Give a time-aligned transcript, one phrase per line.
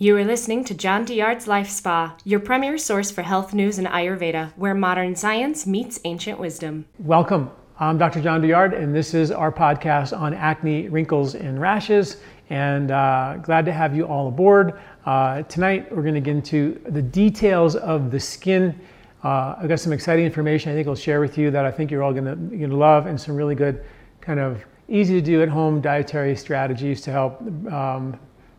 [0.00, 4.52] You are listening to John Douillard's LifeSpa, your premier source for health news and Ayurveda,
[4.54, 6.84] where modern science meets ancient wisdom.
[7.00, 7.50] Welcome.
[7.80, 8.20] I'm Dr.
[8.20, 12.18] John Douillard, and this is our podcast on acne, wrinkles, and rashes.
[12.48, 14.78] And uh, glad to have you all aboard.
[15.04, 18.78] Uh, tonight, we're going to get into the details of the skin.
[19.24, 21.90] Uh, I've got some exciting information I think I'll share with you that I think
[21.90, 23.84] you're all going to love, and some really good,
[24.20, 27.42] kind of easy to do at home dietary strategies to help
[27.72, 28.16] um,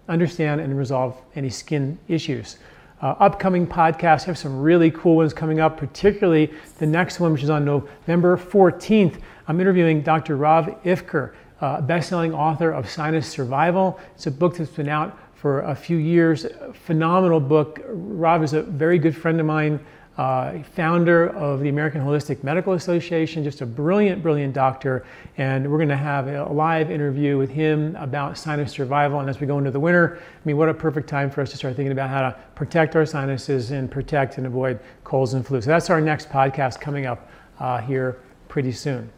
[0.10, 2.58] understand and resolve any skin issues.
[3.02, 7.44] Uh, upcoming podcasts have some really cool ones coming up, particularly the next one, which
[7.44, 9.22] is on November 14th.
[9.48, 10.36] I'm interviewing Dr.
[10.36, 13.98] Rob Ivker, uh, best-selling author of Sinus Survival.
[14.16, 16.46] It's a book that's been out for a few years.
[16.74, 17.80] Phenomenal book.
[17.88, 19.80] Rob is a very good friend of mine
[20.20, 25.06] uh, founder of the American Holistic Medical Association, just a brilliant, brilliant doctor.
[25.38, 29.22] And we're going to have a live interview with him about sinus survival.
[29.22, 31.52] And as we go into the winter, I mean, what a perfect time for us
[31.52, 35.48] to start thinking about how to protect our sinuses and protect and avoid colds and
[35.48, 35.62] flu.
[35.62, 39.10] So that's our next podcast coming up uh, here pretty soon.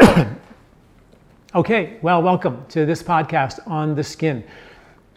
[1.54, 4.42] okay, well, welcome to this podcast on the skin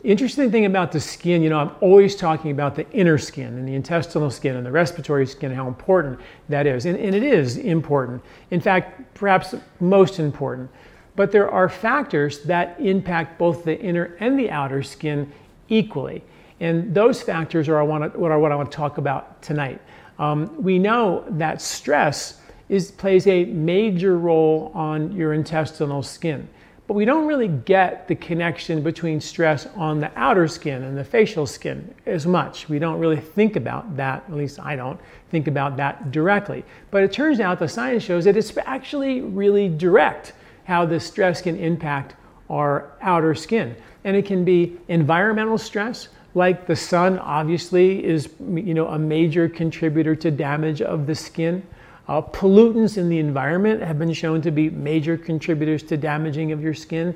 [0.04, 3.68] interesting thing about the skin, you know, I'm always talking about the inner skin and
[3.68, 6.86] the intestinal skin and the respiratory skin, how important that is.
[6.86, 8.22] And, and, it is important.
[8.52, 10.70] In fact, perhaps most important.
[11.16, 15.32] But there are factors that impact both the inner and the outer skin
[15.68, 16.24] equally.
[16.60, 19.42] And those factors are, I want to, what, are what I want to talk about
[19.42, 19.82] tonight.
[20.20, 26.48] Um, we know that stress is, plays a major role on your intestinal skin.
[26.88, 31.04] But we don't really get the connection between stress on the outer skin and the
[31.04, 32.70] facial skin as much.
[32.70, 35.00] We don't really think about that, at least I don't
[35.30, 36.64] think about that directly.
[36.90, 40.32] But it turns out the science shows that it's actually really direct
[40.64, 42.16] how the stress can impact
[42.50, 43.76] our outer skin.
[44.06, 49.50] And it can be environmental stress, like the sun obviously is you know, a major
[49.50, 51.64] contributor to damage of the skin.
[52.08, 56.64] Uh, pollutants in the environment have been shown to be major contributors to damaging of
[56.64, 57.14] your skin.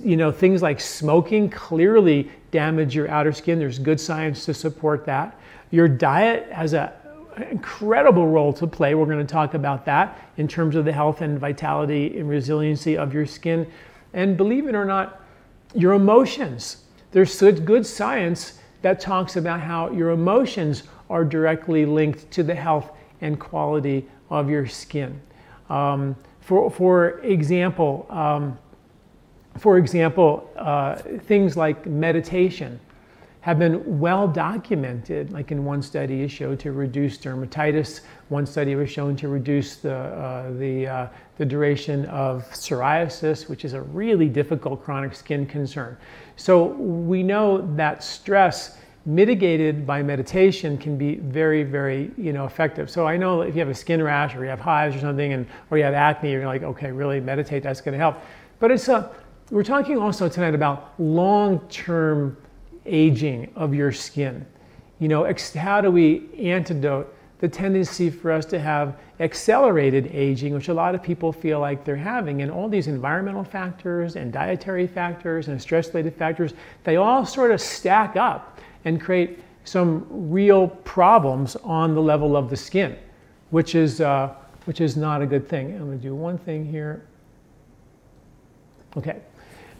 [0.00, 3.60] You know, things like smoking clearly damage your outer skin.
[3.60, 5.38] There's good science to support that.
[5.70, 6.90] Your diet has an
[7.48, 8.96] incredible role to play.
[8.96, 12.96] We're going to talk about that in terms of the health and vitality and resiliency
[12.96, 13.70] of your skin.
[14.14, 15.20] And believe it or not,
[15.74, 16.78] your emotions.
[17.12, 22.90] There's good science that talks about how your emotions are directly linked to the health
[23.20, 25.20] and quality of your skin.
[25.70, 28.58] Um, for, for example, um,
[29.58, 32.80] for example, uh, things like meditation
[33.40, 35.30] have been well documented.
[35.32, 38.00] Like in one study, is shown to reduce dermatitis.
[38.30, 43.64] One study was shown to reduce the uh, the uh, the duration of psoriasis, which
[43.64, 45.96] is a really difficult chronic skin concern.
[46.36, 52.90] So we know that stress mitigated by meditation can be very, very, you know, effective.
[52.90, 55.34] So I know if you have a skin rash or you have hives or something,
[55.34, 57.62] and or you have acne, you're like, okay, really meditate.
[57.62, 58.16] That's going to help.
[58.58, 59.10] But it's a.
[59.50, 62.36] We're talking also tonight about long-term
[62.86, 64.46] aging of your skin.
[65.00, 70.54] You know, ex- how do we antidote the tendency for us to have accelerated aging,
[70.54, 74.32] which a lot of people feel like they're having, and all these environmental factors and
[74.32, 76.54] dietary factors and stress-related factors,
[76.84, 78.53] they all sort of stack up
[78.84, 82.96] and create some real problems on the level of the skin,
[83.50, 84.34] which is, uh,
[84.66, 85.72] which is not a good thing.
[85.72, 87.06] I'm going to do one thing here.
[88.96, 89.20] Okay.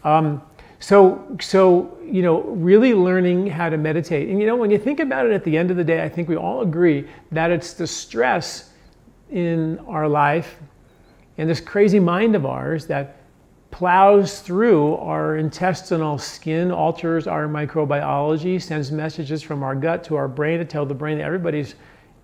[0.03, 0.41] Um,
[0.79, 4.29] so, so, you know, really learning how to meditate.
[4.29, 6.09] And, you know, when you think about it at the end of the day, I
[6.09, 8.71] think we all agree that it's the stress
[9.31, 10.57] in our life
[11.37, 13.17] and this crazy mind of ours that
[13.75, 20.29] plows through our intestinal skin, alters our microbiology, sends messages from our gut to our
[20.29, 21.75] brain to tell the brain that everybody's,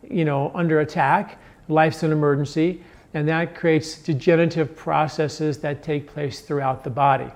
[0.09, 2.81] you know, under attack, life's an emergency,
[3.13, 7.29] and that creates degenerative processes that take place throughout the body.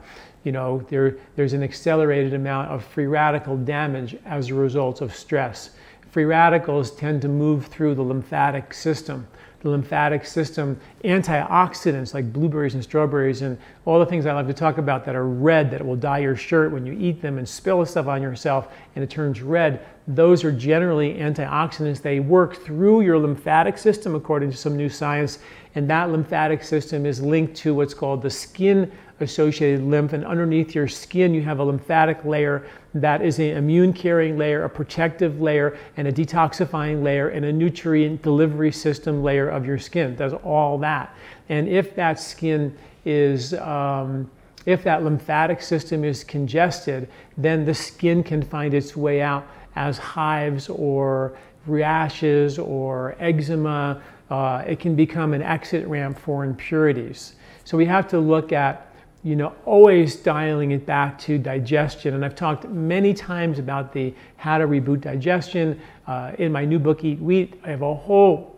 [0.46, 5.14] You know, there, there's an accelerated amount of free radical damage as a result of
[5.14, 5.72] stress.
[6.12, 9.28] Free radicals tend to move through the lymphatic system
[9.62, 14.54] the lymphatic system, antioxidants like blueberries and strawberries and all the things I love to
[14.54, 17.48] talk about that are red that will dye your shirt when you eat them and
[17.48, 19.86] spill stuff on yourself and it turns red.
[20.08, 22.02] Those are generally antioxidants.
[22.02, 25.40] They work through your lymphatic system according to some new science
[25.76, 30.76] and that lymphatic system is linked to what's called the skin associated lymph and underneath
[30.76, 35.42] your skin you have a lymphatic layer that is an immune carrying layer, a protective
[35.42, 40.12] layer, and a detoxifying layer, and a nutrient delivery system layer of your skin.
[40.12, 41.14] It does all that.
[41.50, 44.30] And if that skin is um,
[44.66, 47.08] if that lymphatic system is congested,
[47.38, 54.02] then the skin can find its way out as hives or rashes or eczema.
[54.30, 57.36] Uh, it can become an exit ramp for impurities.
[57.64, 58.92] So we have to look at,
[59.26, 62.14] you know, always dialing it back to digestion.
[62.14, 65.82] And I've talked many times about the how to reboot digestion.
[66.06, 68.56] Uh, in my new book, Eat Wheat, I have a whole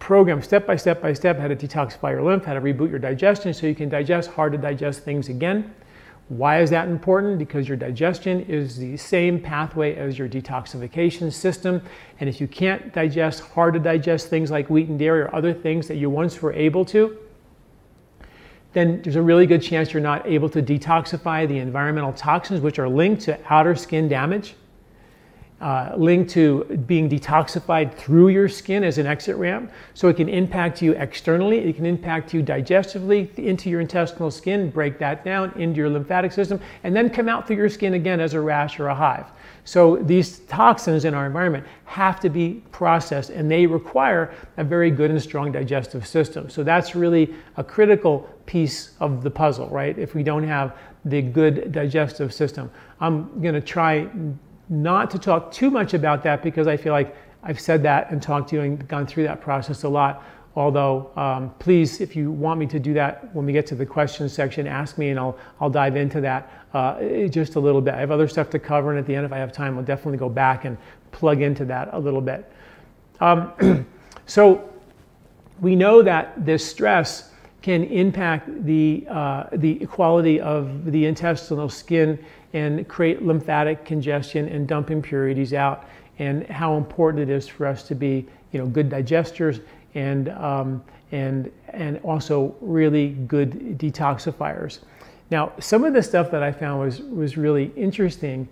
[0.00, 2.98] program, step by step by step, how to detoxify your lymph, how to reboot your
[2.98, 5.72] digestion so you can digest hard to digest things again.
[6.26, 7.38] Why is that important?
[7.38, 11.80] Because your digestion is the same pathway as your detoxification system.
[12.18, 15.54] And if you can't digest hard to digest things like wheat and dairy or other
[15.54, 17.16] things that you once were able to,
[18.76, 22.78] then there's a really good chance you're not able to detoxify the environmental toxins which
[22.78, 24.54] are linked to outer skin damage
[25.60, 29.70] uh, linked to being detoxified through your skin as an exit ramp.
[29.94, 34.68] So it can impact you externally, it can impact you digestively into your intestinal skin,
[34.68, 38.20] break that down into your lymphatic system, and then come out through your skin again
[38.20, 39.26] as a rash or a hive.
[39.64, 44.90] So these toxins in our environment have to be processed and they require a very
[44.90, 46.50] good and strong digestive system.
[46.50, 49.98] So that's really a critical piece of the puzzle, right?
[49.98, 52.70] If we don't have the good digestive system.
[53.00, 54.08] I'm going to try
[54.68, 58.20] not to talk too much about that because I feel like I've said that and
[58.20, 60.24] talked to you and gone through that process a lot.
[60.56, 63.86] Although, um, please, if you want me to do that when we get to the
[63.86, 67.94] questions section, ask me and I'll, I'll dive into that uh, just a little bit.
[67.94, 69.84] I have other stuff to cover, and at the end, if I have time, I'll
[69.84, 70.78] definitely go back and
[71.12, 72.50] plug into that a little bit.
[73.20, 73.86] Um,
[74.26, 74.72] so,
[75.60, 77.32] we know that this stress
[77.66, 82.16] can impact the, uh, the quality of the intestinal skin
[82.52, 85.84] and create lymphatic congestion and dump impurities out,
[86.20, 89.60] and how important it is for us to be, you know, good digesters
[89.96, 90.80] and um,
[91.10, 94.78] and and also really good detoxifiers.
[95.32, 98.48] Now, some of the stuff that I found was was really interesting,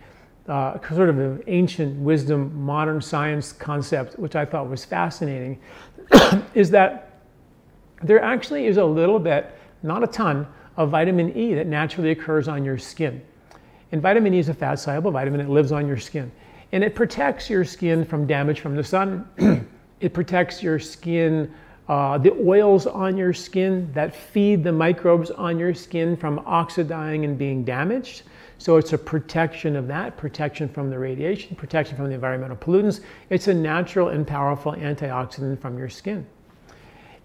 [0.49, 5.61] uh, sort of an ancient wisdom, modern science concept, which I thought was fascinating,
[6.55, 7.14] is that
[8.05, 10.47] there actually is a little bit, not a ton,
[10.77, 13.23] of vitamin E that naturally occurs on your skin.
[13.93, 16.31] And vitamin E is a fat soluble vitamin that lives on your skin.
[16.73, 19.29] And it protects your skin from damage from the sun.
[20.01, 21.53] it protects your skin,
[21.89, 27.25] uh, the oils on your skin that feed the microbes on your skin from oxidizing
[27.25, 28.23] and being damaged.
[28.59, 33.01] So it's a protection of that, protection from the radiation, protection from the environmental pollutants.
[33.31, 36.27] It's a natural and powerful antioxidant from your skin.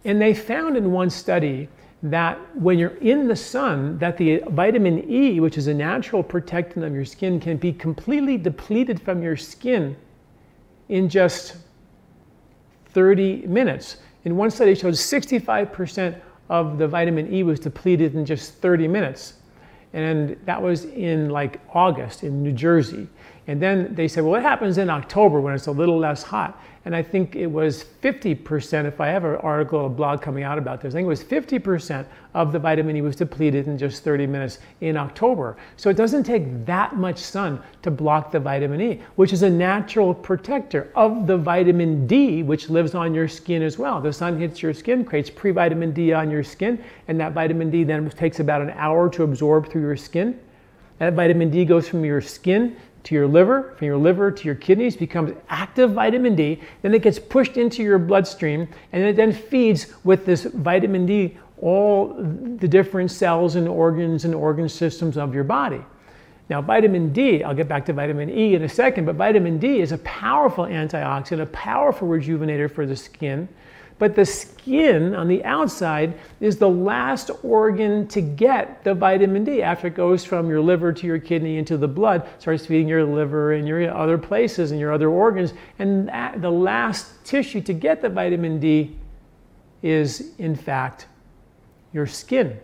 [0.06, 1.68] And they found in one study
[2.02, 6.86] that when you're in the sun, that the vitamin E, which is a natural protectant
[6.86, 9.98] of your skin, can be completely depleted from your skin
[10.88, 11.58] in just
[12.92, 13.98] 30 minutes.
[14.24, 16.20] In one study, showed 65%
[16.50, 19.34] of the vitamin E was depleted in just 30 minutes.
[19.94, 23.08] And that was in like August in New Jersey.
[23.48, 26.62] And then they said, well, what happens in October when it's a little less hot?
[26.90, 30.58] And I think it was 50%, if I have an article, a blog coming out
[30.58, 32.04] about this, I think it was 50%
[32.34, 35.56] of the vitamin E was depleted in just 30 minutes in October.
[35.78, 39.50] So it doesn't take that much sun to block the vitamin E, which is a
[39.52, 44.02] natural protector of the vitamin D, which lives on your skin as well.
[44.02, 47.70] The sun hits your skin, creates pre vitamin D on your skin, and that vitamin
[47.70, 50.40] D then takes about an hour to absorb through your skin.
[50.98, 54.56] That vitamin D goes from your skin to your liver, from your liver to your
[54.56, 56.62] kidneys, becomes active vitamin D.
[56.82, 61.38] Then it gets pushed into your bloodstream, and it then feeds with this vitamin D
[61.62, 65.82] all the different cells and organs and organ systems of your body.
[66.50, 69.82] Now, vitamin D, I'll get back to vitamin E in a second, but vitamin D
[69.82, 73.48] is a powerful antioxidant, a powerful rejuvenator for the skin.
[74.00, 79.62] But the skin on the outside is the last organ to get the vitamin D
[79.62, 83.04] after it goes from your liver to your kidney into the blood, starts feeding your
[83.04, 85.54] liver and your other places and your other organs.
[85.80, 88.96] And that, the last tissue to get the vitamin D
[89.84, 91.08] is, in fact,
[91.92, 92.58] your skin.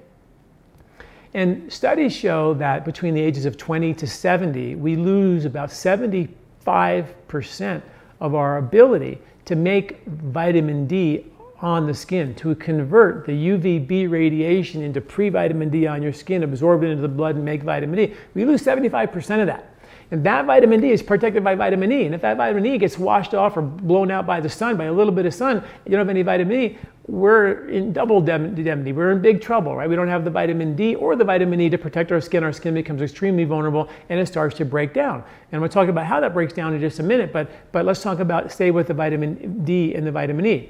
[1.34, 7.82] And studies show that between the ages of 20 to 70, we lose about 75%
[8.22, 11.25] of our ability to make vitamin D
[11.62, 16.44] on the skin, to convert the UVB radiation into pre vitamin D on your skin,
[16.44, 18.14] absorb it into the blood, and make vitamin D.
[18.34, 19.72] We lose 75% of that.
[20.12, 22.06] And that vitamin D is protected by vitamin E.
[22.06, 24.86] And if that vitamin E gets washed off or blown out by the sun, by
[24.86, 28.92] a little bit of sun, you don't have any vitamin E, we're in double indemnity.
[28.92, 29.88] We're in big trouble, right?
[29.88, 32.44] We don't have the vitamin D or the vitamin E to protect our skin.
[32.44, 35.24] Our skin becomes extremely vulnerable and it starts to break down.
[35.52, 38.02] And we'll talk about how that breaks down in just a minute, but, but let's
[38.02, 40.70] talk about, stay with the vitamin D and the vitamin E.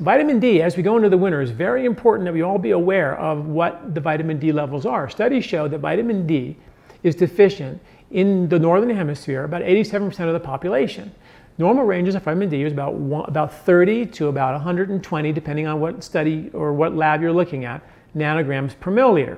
[0.00, 2.72] vitamin D, as we go into the winter, is very important that we all be
[2.72, 5.08] aware of what the vitamin D levels are.
[5.08, 6.58] Studies show that vitamin D
[7.02, 11.14] is deficient in the northern hemisphere, about 87% of the population.
[11.60, 15.78] Normal ranges of vitamin D is about, one, about 30 to about 120, depending on
[15.78, 17.82] what study or what lab you're looking at,
[18.16, 19.36] nanograms per milliliter.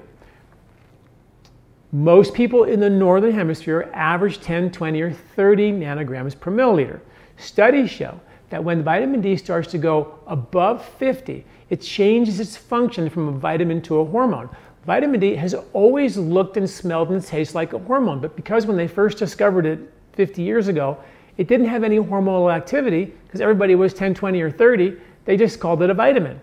[1.91, 7.01] Most people in the northern hemisphere average 10, 20, or 30 nanograms per milliliter.
[7.39, 13.11] Studies show that when vitamin D starts to go above 50, it changes its function
[13.11, 14.49] from a vitamin to a hormone.
[14.87, 18.77] Vitamin D has always looked and smelled and tasted like a hormone, but because when
[18.77, 19.81] they first discovered it
[20.13, 20.97] 50 years ago,
[21.37, 25.61] it didn't have any hormonal activity because everybody was 10, 20, or 30, they just
[25.61, 26.41] called it a vitamin.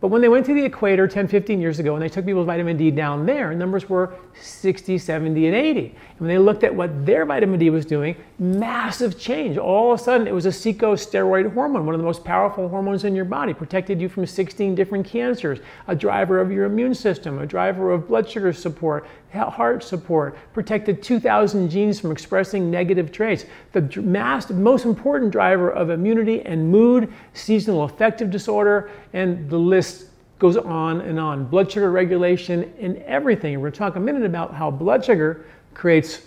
[0.00, 2.46] But when they went to the equator 10, 15 years ago and they took people's
[2.46, 5.80] vitamin D down there, numbers were 60, 70, and 80.
[5.80, 9.58] And when they looked at what their vitamin D was doing, massive change.
[9.58, 13.02] All of a sudden, it was a steroid hormone, one of the most powerful hormones
[13.02, 17.40] in your body, protected you from 16 different cancers, a driver of your immune system,
[17.40, 23.44] a driver of blood sugar support, heart support, protected 2,000 genes from expressing negative traits.
[23.72, 30.06] The mass, most important driver of immunity and mood, seasonal affective disorder, and the list
[30.38, 31.44] goes on and on.
[31.46, 33.54] Blood sugar regulation and everything.
[33.54, 35.44] We're going to talk a minute about how blood sugar
[35.74, 36.22] creates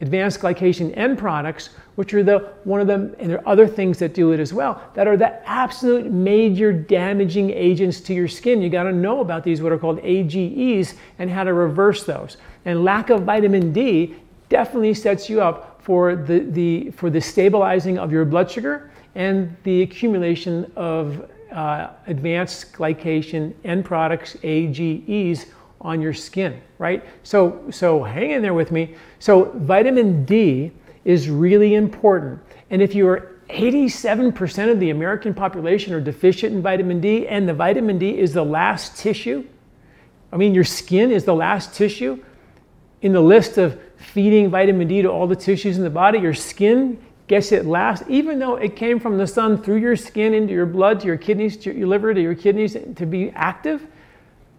[0.00, 3.98] advanced glycation end products, which are the one of them, and there are other things
[3.98, 8.60] that do it as well, that are the absolute major damaging agents to your skin.
[8.60, 12.36] You got to know about these, what are called AGEs, and how to reverse those.
[12.64, 14.16] And lack of vitamin D
[14.48, 19.54] definitely sets you up for the, the for the stabilizing of your blood sugar and
[19.62, 25.46] the accumulation of uh, advanced glycation end products, AGEs,
[25.84, 27.04] on your skin, right?
[27.22, 28.96] So, so hang in there with me.
[29.18, 30.72] So vitamin D
[31.04, 32.40] is really important.
[32.70, 37.52] And if you're 87% of the American population are deficient in vitamin D, and the
[37.52, 39.46] vitamin D is the last tissue,
[40.32, 42.24] I mean, your skin is the last tissue
[43.02, 46.32] in the list of feeding vitamin D to all the tissues in the body, your
[46.32, 50.54] skin gets it last, even though it came from the sun through your skin into
[50.54, 53.86] your blood, to your kidneys, to your liver, to your kidneys to be active.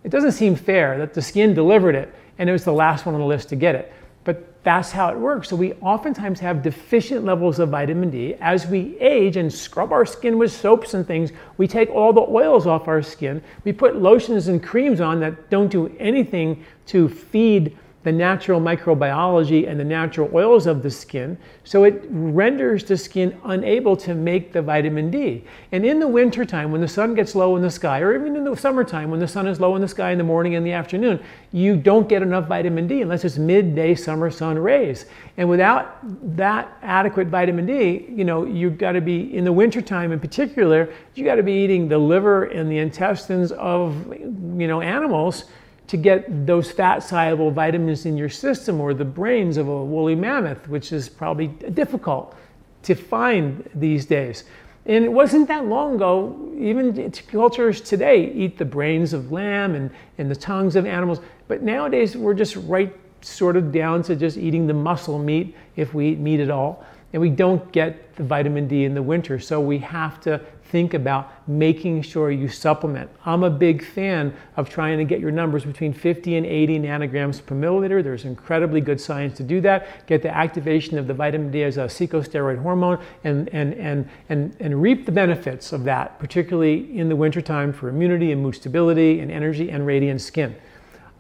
[0.06, 3.16] It doesn't seem fair that the skin delivered it and it was the last one
[3.16, 3.92] on the list to get it.
[4.24, 5.50] But that's how it works.
[5.50, 8.36] So we oftentimes have deficient levels of vitamin D.
[8.36, 12.22] As we age and scrub our skin with soaps and things, we take all the
[12.22, 13.42] oils off our skin.
[13.64, 19.68] We put lotions and creams on that don't do anything to feed the natural microbiology
[19.68, 24.54] and the natural oils of the skin, so it renders the skin unable to make
[24.54, 25.44] the vitamin D.
[25.72, 28.44] And in the wintertime, when the sun gets low in the sky, or even in
[28.44, 30.72] the summertime, when the sun is low in the sky in the morning and the
[30.72, 31.20] afternoon,
[31.52, 35.08] you don't get enough vitamin D unless it's midday summer sun rays.
[35.38, 35.98] And without
[36.38, 40.94] that adequate vitamin D, you know, you've got to be, in the wintertime in particular,
[41.16, 45.46] you got to be eating the liver and the intestines of, you know, animals
[45.88, 50.16] to get those fat soluble vitamins in your system or the brains of a woolly
[50.16, 52.36] mammoth, which is probably difficult
[52.84, 54.46] to find these days.
[54.88, 59.90] And it wasn't that long ago, even cultures today eat the brains of lamb and,
[60.20, 61.22] and the tongues of animals.
[61.48, 65.96] But nowadays, we're just right sort of down to just eating the muscle meat if
[65.96, 66.86] we eat meat at all.
[67.14, 69.40] And we don't get the vitamin D in the winter.
[69.40, 70.40] So we have to
[70.76, 73.10] think about making sure you supplement.
[73.24, 77.46] I'm a big fan of trying to get your numbers between 50 and 80 nanograms
[77.46, 78.04] per milliliter.
[78.04, 80.06] There's incredibly good science to do that.
[80.06, 84.54] Get the activation of the vitamin D as a corticosteroid hormone and, and, and, and,
[84.60, 89.22] and reap the benefits of that, particularly in the wintertime for immunity and mood stability
[89.22, 90.54] and energy and radiant skin.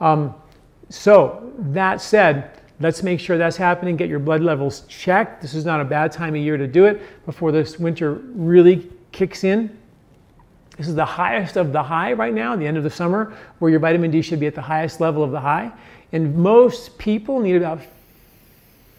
[0.01, 0.35] Um,
[0.89, 3.95] so, that said, Let's make sure that's happening.
[3.95, 5.41] Get your blood levels checked.
[5.41, 8.91] This is not a bad time of year to do it before this winter really
[9.15, 9.75] kicks in.
[10.77, 13.71] This is the highest of the high right now, the end of the summer, where
[13.71, 15.71] your vitamin D should be at the highest level of the high.
[16.11, 17.79] And most people need about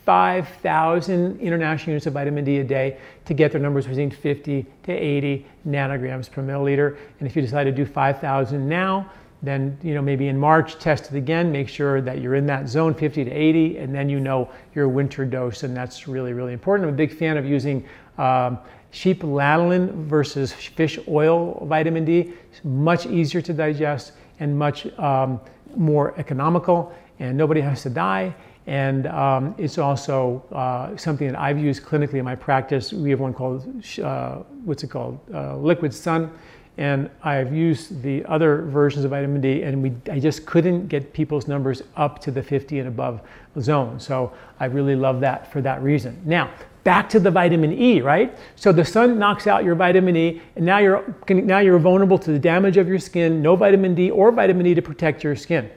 [0.06, 2.96] 5,000 international units of vitamin D a day
[3.26, 6.96] to get their numbers between 50 to 80 nanograms per milliliter.
[7.20, 9.10] And if you decide to do 5,000 now,
[9.42, 12.68] then you know maybe in March test it again, make sure that you're in that
[12.68, 16.54] zone 50 to 80, and then you know your winter dose, and that's really really
[16.54, 16.88] important.
[16.88, 17.86] I'm a big fan of using
[18.18, 18.58] um,
[18.96, 22.32] sheep lanolin versus fish oil vitamin D.
[22.64, 25.38] Much easier to digest and much um,
[25.76, 28.34] more economical, and nobody has to die.
[28.66, 32.92] And um, it's also uh, something that I've used clinically in my practice.
[32.92, 33.60] We have one called,
[34.02, 35.20] uh, what's it called?
[35.32, 36.30] Uh, Liquid Sun.
[36.78, 41.12] And I've used the other versions of vitamin D, and we, I just couldn't get
[41.14, 43.22] people's numbers up to the 50 and above
[43.60, 43.98] zone.
[43.98, 46.20] So I really love that for that reason.
[46.26, 46.50] Now,
[46.84, 48.36] back to the vitamin E, right?
[48.56, 52.30] So the sun knocks out your vitamin E, and now you're now you're vulnerable to
[52.30, 53.40] the damage of your skin.
[53.40, 55.70] No vitamin D or vitamin E to protect your skin.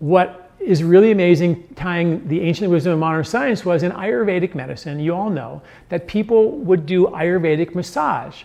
[0.00, 4.98] What is really amazing, tying the ancient wisdom of modern science, was in Ayurvedic medicine.
[4.98, 8.42] You all know that people would do Ayurvedic massage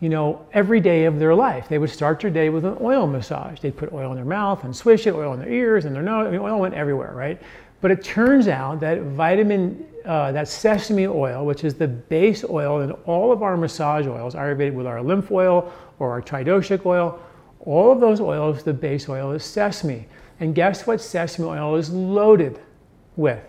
[0.00, 1.68] you know, every day of their life.
[1.68, 3.60] They would start their day with an oil massage.
[3.60, 6.02] They'd put oil in their mouth and swish it, oil in their ears and their
[6.02, 6.26] nose.
[6.26, 7.40] I mean, oil went everywhere, right?
[7.80, 12.80] But it turns out that vitamin, uh, that sesame oil, which is the base oil
[12.80, 17.20] in all of our massage oils, Ayurvedic with our lymph oil or our tridoshic oil,
[17.60, 20.06] all of those oils, the base oil is sesame.
[20.40, 22.60] And guess what sesame oil is loaded
[23.16, 23.42] with?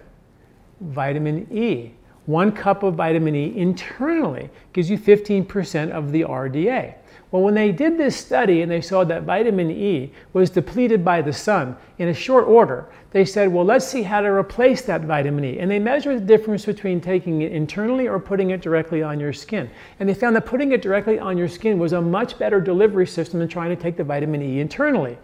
[0.82, 1.92] Vitamin E.
[2.30, 6.94] One cup of vitamin E internally gives you 15% of the RDA.
[7.32, 11.24] Well, when they did this study and they saw that vitamin E was depleted by
[11.24, 15.02] the sun in a short order, they said, well, let's see how to replace that
[15.02, 15.58] vitamin E.
[15.58, 19.34] And they measured the difference between taking it internally or putting it directly on your
[19.34, 19.68] skin.
[20.00, 23.08] And they found that putting it directly on your skin was a much better delivery
[23.08, 25.18] system than trying to take the vitamin E internally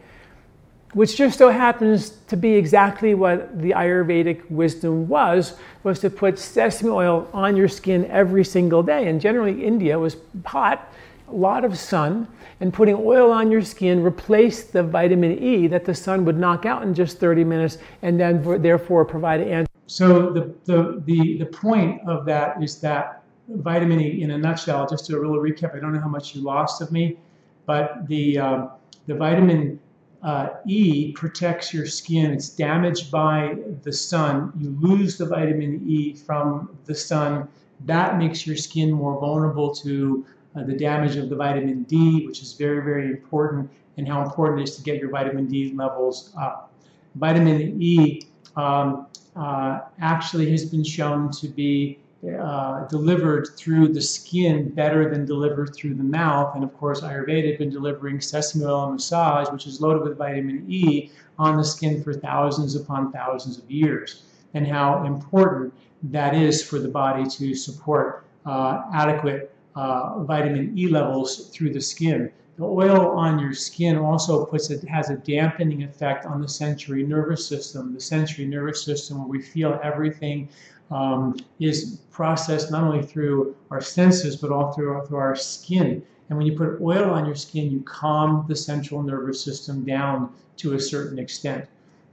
[0.96, 6.40] which just so happens to be exactly what the Ayurvedic wisdom was, was to put
[6.40, 9.10] sesame oil on your skin every single day.
[9.10, 10.90] And generally, India was hot,
[11.28, 12.30] a lot of sun,
[12.62, 16.66] and putting oil on your skin replaced the vitamin E that the sun would knock
[16.66, 21.46] out in just 30 minutes and then therefore provide an So the, the, the, the
[21.48, 25.76] point of that is that vitamin E, in a nutshell, just to a little recap,
[25.76, 27.18] I don't know how much you lost of me,
[27.66, 28.68] but the, uh,
[29.08, 29.78] the vitamin
[30.26, 32.32] uh, E protects your skin.
[32.34, 34.52] It's damaged by the sun.
[34.60, 37.48] You lose the vitamin E from the sun.
[37.86, 42.42] That makes your skin more vulnerable to uh, the damage of the vitamin D, which
[42.42, 46.34] is very, very important, and how important it is to get your vitamin D levels
[46.36, 46.74] up.
[47.16, 48.24] Vitamin E
[48.56, 49.06] um,
[49.36, 55.76] uh, actually has been shown to be uh, delivered through the skin better than delivered
[55.76, 56.56] through the mouth.
[56.56, 60.66] And of course, Ayurveda has been delivering sesame oil massage, which is loaded with vitamin
[60.68, 64.24] E, on the skin for thousands upon thousands of years.
[64.54, 70.88] And how important that is for the body to support uh, adequate uh, vitamin E
[70.88, 72.32] levels through the skin.
[72.58, 77.46] The oil on your skin also puts has a dampening effect on the sensory nervous
[77.46, 77.94] system.
[77.94, 80.48] The sensory nervous system, where we feel everything
[80.90, 86.02] um, is processed not only through our senses but also through, through our skin.
[86.30, 90.34] And when you put oil on your skin, you calm the central nervous system down
[90.58, 91.66] to a certain extent.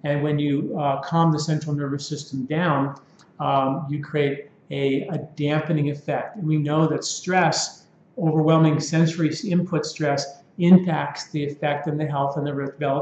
[0.04, 3.00] And when you uh, calm the central nervous system down,
[3.38, 6.36] um, you create a, a dampening effect.
[6.36, 7.81] And we know that stress,
[8.18, 12.52] overwhelming sensory input stress, impacts the effect and the health and the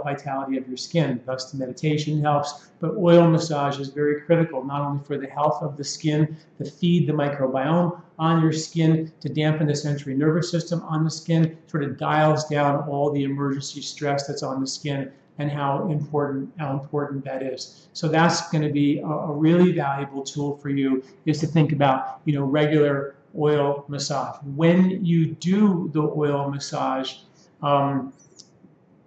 [0.05, 1.21] vitality of your skin.
[1.27, 5.63] Thus, the meditation helps, but oil massage is very critical, not only for the health
[5.63, 10.51] of the skin, to feed the microbiome on your skin, to dampen the sensory nervous
[10.51, 14.67] system on the skin, sort of dials down all the emergency stress that's on the
[14.67, 17.89] skin and how important how important that is.
[17.95, 21.73] So that's going to be a, a really valuable tool for you is to think
[21.73, 24.37] about, you know, regular oil massage.
[24.57, 27.15] When you do the oil massage,
[27.63, 28.13] um,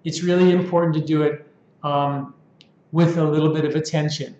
[0.04, 1.48] it's really important to do it
[1.84, 2.34] um,
[2.92, 4.36] with a little bit of attention.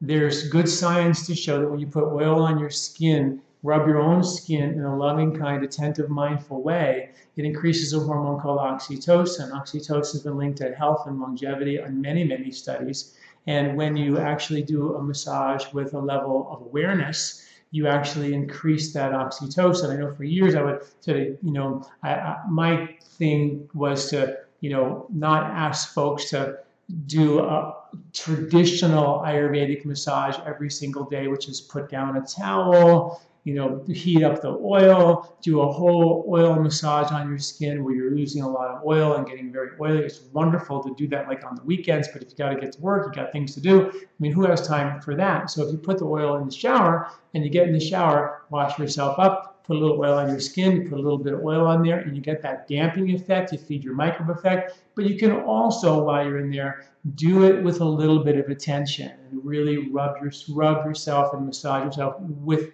[0.00, 4.00] There's good science to show that when you put oil on your skin, rub your
[4.00, 9.52] own skin in a loving, kind, attentive, mindful way, it increases a hormone called oxytocin.
[9.52, 13.16] Oxytocin has been linked to health and longevity on many, many studies.
[13.46, 18.92] And when you actually do a massage with a level of awareness, you actually increase
[18.92, 19.90] that oxytocin.
[19.90, 24.38] I know for years I would of, you know, I, I, my thing was to,
[24.60, 26.58] you know, not ask folks to
[27.06, 27.74] do a
[28.12, 34.22] traditional Ayurvedic massage every single day, which is put down a towel, you know, heat
[34.22, 38.48] up the oil, do a whole oil massage on your skin where you're losing a
[38.48, 40.04] lot of oil and getting very oily.
[40.04, 42.72] It's wonderful to do that like on the weekends, but if you got to get
[42.72, 43.90] to work, you got things to do.
[43.90, 45.50] I mean, who has time for that?
[45.50, 48.42] So if you put the oil in the shower and you get in the shower,
[48.50, 51.40] wash yourself up, put a little oil on your skin, put a little bit of
[51.40, 53.52] oil on there, and you get that damping effect.
[53.52, 54.72] You feed your microbe effect.
[54.94, 56.84] But you can also, while you're in there,
[57.16, 61.46] do it with a little bit of attention and really rub your rub yourself and
[61.46, 62.70] massage yourself with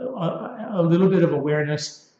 [0.00, 2.10] a, little bit of awareness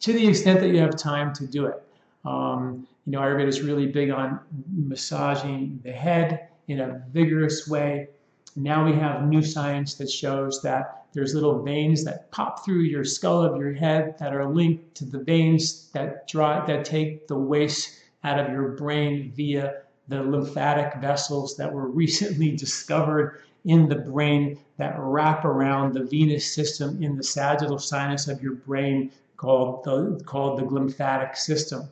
[0.00, 1.82] to the extent that you have time to do it.
[2.24, 4.40] Um, you know, Ayurveda is really big on
[4.72, 8.08] massaging the head in a vigorous way.
[8.56, 13.04] Now we have new science that shows that there's little veins that pop through your
[13.04, 17.36] skull of your head that are linked to the veins that draw that take the
[17.36, 23.96] waste out of your brain via the lymphatic vessels that were recently discovered in the
[23.96, 29.84] brain that wrap around the venous system in the sagittal sinus of your brain called
[29.84, 31.88] the, called the glymphatic system.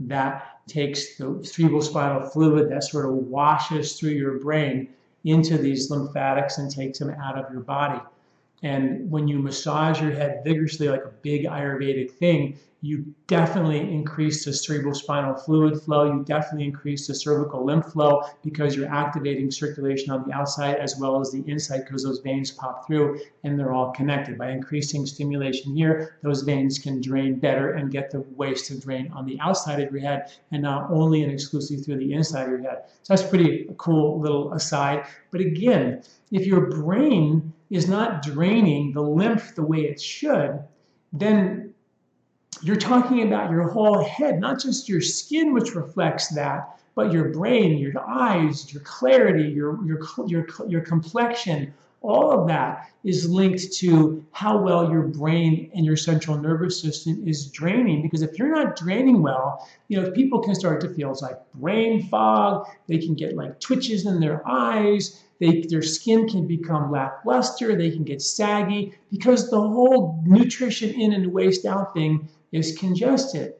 [0.00, 4.88] That takes the cerebrospinal fluid that sort of washes through your brain
[5.24, 8.00] into these lymphatics and takes them out of your body.
[8.62, 14.44] And when you massage your head vigorously, like a big Ayurvedic thing, you definitely increase
[14.44, 16.12] the cerebrospinal fluid flow.
[16.12, 20.96] You definitely increase the cervical lymph flow because you're activating circulation on the outside as
[20.98, 24.36] well as the inside because those veins pop through and they're all connected.
[24.36, 29.12] By increasing stimulation here, those veins can drain better and get the waste to drain
[29.14, 32.50] on the outside of your head and not only and exclusively through the inside of
[32.50, 32.78] your head.
[33.04, 35.06] So that's pretty cool little aside.
[35.30, 40.64] But again, if your brain is not draining the lymph the way it should,
[41.12, 41.71] then
[42.62, 47.30] you're talking about your whole head, not just your skin, which reflects that, but your
[47.30, 51.72] brain, your eyes, your clarity, your, your, your, your complexion,
[52.02, 57.22] all of that is linked to how well your brain and your central nervous system
[57.26, 58.02] is draining.
[58.02, 62.08] Because if you're not draining well, you know, people can start to feel like brain
[62.08, 62.66] fog.
[62.88, 65.22] They can get like twitches in their eyes.
[65.38, 67.74] They, their skin can become lackluster.
[67.76, 73.54] They can get saggy because the whole nutrition in and waste out thing is congested.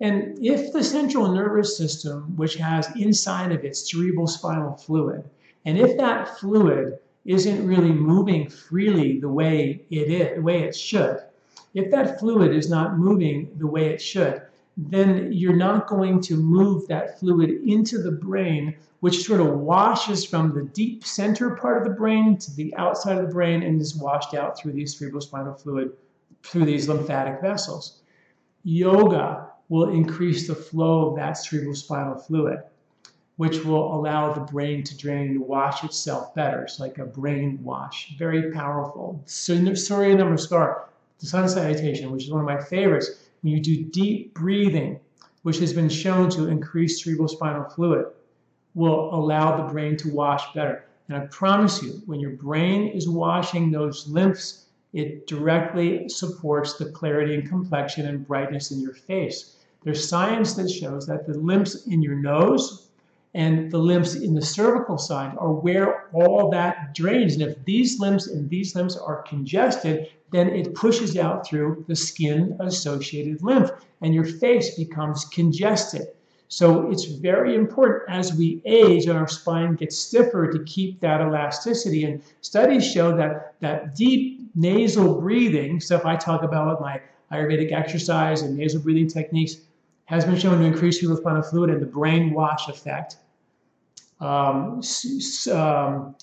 [0.00, 5.24] And if the central nervous system, which has inside of it cerebral spinal fluid,
[5.64, 10.76] and if that fluid isn't really moving freely the way it is, the way it
[10.76, 11.20] should,
[11.74, 14.42] if that fluid is not moving the way it should,
[14.76, 20.24] then you're not going to move that fluid into the brain, which sort of washes
[20.24, 23.80] from the deep center part of the brain to the outside of the brain and
[23.80, 25.92] is washed out through these cerebrospinal fluid,
[26.42, 28.00] through these lymphatic vessels.
[28.68, 32.58] Yoga will increase the flow of that cerebrospinal fluid,
[33.36, 36.62] which will allow the brain to drain and wash itself better.
[36.62, 39.22] It's like a brain wash, very powerful.
[39.24, 40.86] So, Surya Namaskar,
[41.20, 43.28] the sun salutation, which is one of my favorites.
[43.42, 44.98] When you do deep breathing,
[45.42, 48.06] which has been shown to increase cerebrospinal fluid,
[48.74, 50.86] will allow the brain to wash better.
[51.08, 56.90] And I promise you, when your brain is washing those lymphs it directly supports the
[56.90, 59.56] clarity and complexion and brightness in your face.
[59.82, 62.88] There's science that shows that the lymphs in your nose
[63.34, 67.34] and the lymphs in the cervical side are where all that drains.
[67.34, 71.94] And if these lymphs and these lymphs are congested, then it pushes out through the
[71.94, 73.70] skin associated lymph
[74.00, 76.08] and your face becomes congested.
[76.48, 81.20] So it's very important as we age and our spine gets stiffer to keep that
[81.20, 82.04] elasticity.
[82.04, 87.72] And studies show that that deep nasal breathing, stuff I talk about with my Ayurvedic
[87.72, 89.56] exercise and nasal breathing techniques,
[90.06, 93.16] has been shown to increase cerebrospinal fluid and the brain wash effect.
[94.20, 94.80] Um,
[95.52, 96.16] um,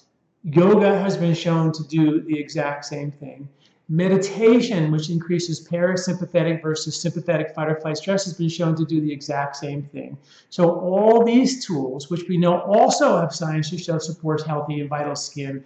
[0.43, 3.47] yoga has been shown to do the exact same thing.
[3.89, 9.01] Meditation, which increases parasympathetic versus sympathetic fight or flight stress, has been shown to do
[9.01, 10.17] the exact same thing.
[10.49, 14.89] So, all these tools, which we know also have science to show supports healthy and
[14.89, 15.65] vital skin,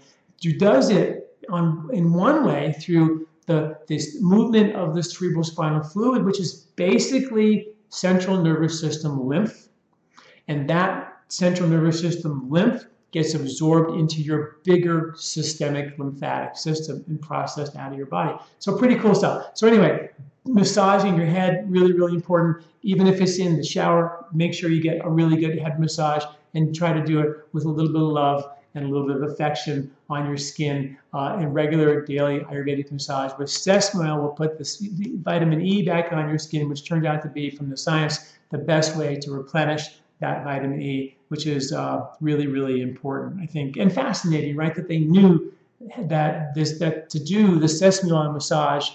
[0.57, 6.23] does it on in one way through the this movement of the cerebral spinal fluid,
[6.25, 9.69] which is basically central nervous system lymph,
[10.47, 17.21] and that central nervous system lymph gets absorbed into your bigger systemic lymphatic system and
[17.21, 18.37] processed out of your body.
[18.59, 19.51] So pretty cool stuff.
[19.53, 20.09] So anyway,
[20.45, 22.65] massaging your head really really important.
[22.81, 26.23] Even if it's in the shower, make sure you get a really good head massage
[26.53, 29.17] and try to do it with a little bit of love and a little bit
[29.17, 33.31] of affection on your skin uh, in regular daily Ayurvedic massage.
[33.37, 37.05] With sesame oil will put the, the vitamin E back on your skin, which turned
[37.05, 41.45] out to be, from the science, the best way to replenish that vitamin E, which
[41.45, 44.73] is uh, really, really important, I think, and fascinating, right?
[44.75, 45.51] That they knew
[45.99, 48.89] that this that to do the sesame oil massage,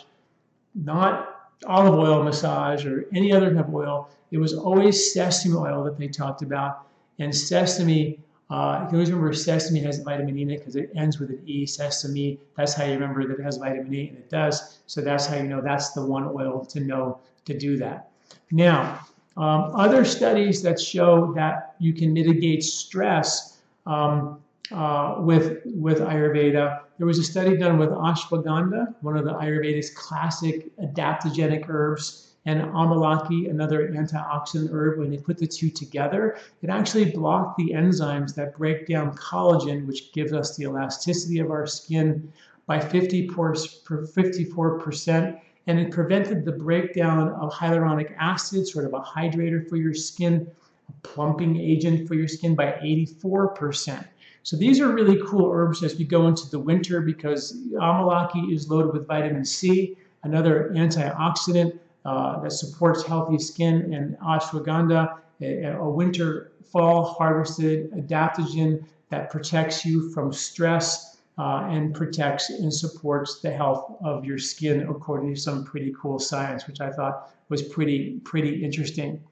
[0.74, 5.84] not olive oil massage or any other type of oil, it was always sesame oil
[5.84, 6.86] that they talked about.
[7.18, 8.18] And sesame,
[8.52, 11.42] uh, you always remember sesame has vitamin E in it because it ends with an
[11.46, 12.38] E, sesame.
[12.54, 14.80] That's how you remember that it has vitamin E, and it does.
[14.86, 18.10] So that's how you know that's the one oil to know to do that.
[18.50, 19.00] Now,
[19.38, 24.38] um, other studies that show that you can mitigate stress um,
[24.70, 26.80] uh, with, with Ayurveda.
[26.98, 32.60] There was a study done with ashwagandha, one of the Ayurveda's classic adaptogenic herbs, and
[32.60, 34.98] amalaki, another antioxidant herb.
[34.98, 39.86] When they put the two together, it actually blocked the enzymes that break down collagen,
[39.86, 42.32] which gives us the elasticity of our skin,
[42.66, 49.68] by 54 percent and it prevented the breakdown of hyaluronic acid, sort of a hydrator
[49.68, 50.50] for your skin,
[50.88, 54.04] a plumping agent for your skin by 84%.
[54.42, 58.68] So these are really cool herbs as we go into the winter because amalaki is
[58.68, 65.88] loaded with vitamin C, another antioxidant uh, that supports healthy skin, and ashwagandha, a, a
[65.88, 73.50] winter fall harvested adaptogen that protects you from stress uh, and protects and supports the
[73.50, 78.20] health of your skin according to some pretty cool science, which I thought was pretty,
[78.24, 79.22] pretty interesting.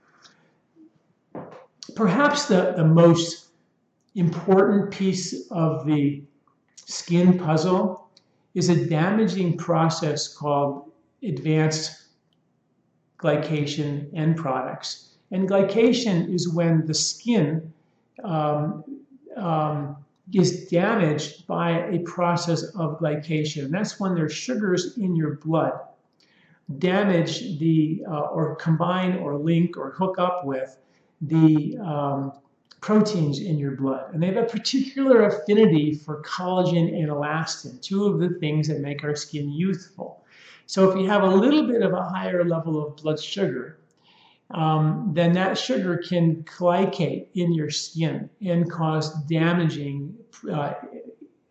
[1.94, 3.48] Perhaps the, the most
[4.14, 6.22] important piece of the
[6.76, 8.09] skin puzzle
[8.54, 10.90] is a damaging process called
[11.22, 11.99] advanced
[13.22, 15.16] glycation end products.
[15.30, 17.72] And glycation is when the skin
[18.24, 18.85] um,
[19.37, 19.96] um,
[20.33, 23.66] is damaged by a process of glycation.
[23.66, 25.78] And that's when there's sugars in your blood
[26.78, 30.78] damage the, uh, or combine or link or hook up with
[31.22, 32.33] the um,
[32.80, 34.12] proteins in your blood.
[34.14, 38.80] And they have a particular affinity for collagen and elastin, two of the things that
[38.80, 40.19] make our skin youthful.
[40.70, 43.80] So if you have a little bit of a higher level of blood sugar,
[44.52, 50.14] um, then that sugar can glycate in your skin and cause damaging
[50.48, 50.74] uh,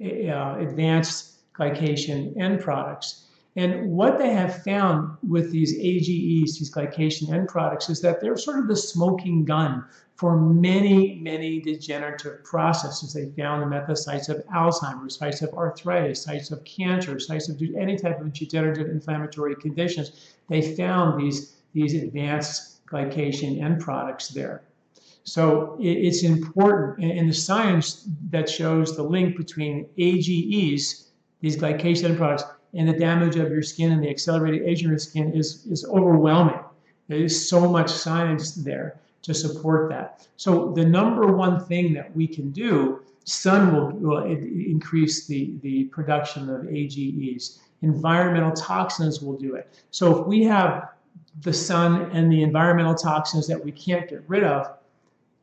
[0.02, 3.26] uh, advanced glycation end products.
[3.58, 8.38] And what they have found with these AGEs, these glycation end products, is that they're
[8.38, 9.84] sort of the smoking gun
[10.20, 13.14] for many, many degenerative processes.
[13.14, 17.48] They found them at the sites of Alzheimer's, sites of arthritis, sites of cancer, sites
[17.48, 20.36] of any type of degenerative inflammatory conditions.
[20.50, 24.64] They found these, these advanced glycation end products there.
[25.24, 32.18] So it's important, and the science that shows the link between AGEs, these glycation end
[32.18, 35.66] products, and the damage of your skin and the accelerated aging of your skin is,
[35.68, 36.60] is overwhelming.
[37.08, 40.28] There is so much science there to support that.
[40.38, 45.86] So the number one thing that we can do, sun will, will increase the, the
[45.86, 47.60] production of AGEs.
[47.82, 49.84] Environmental toxins will do it.
[49.92, 50.90] So if we have
[51.42, 54.78] the sun and the environmental toxins that we can't get rid of,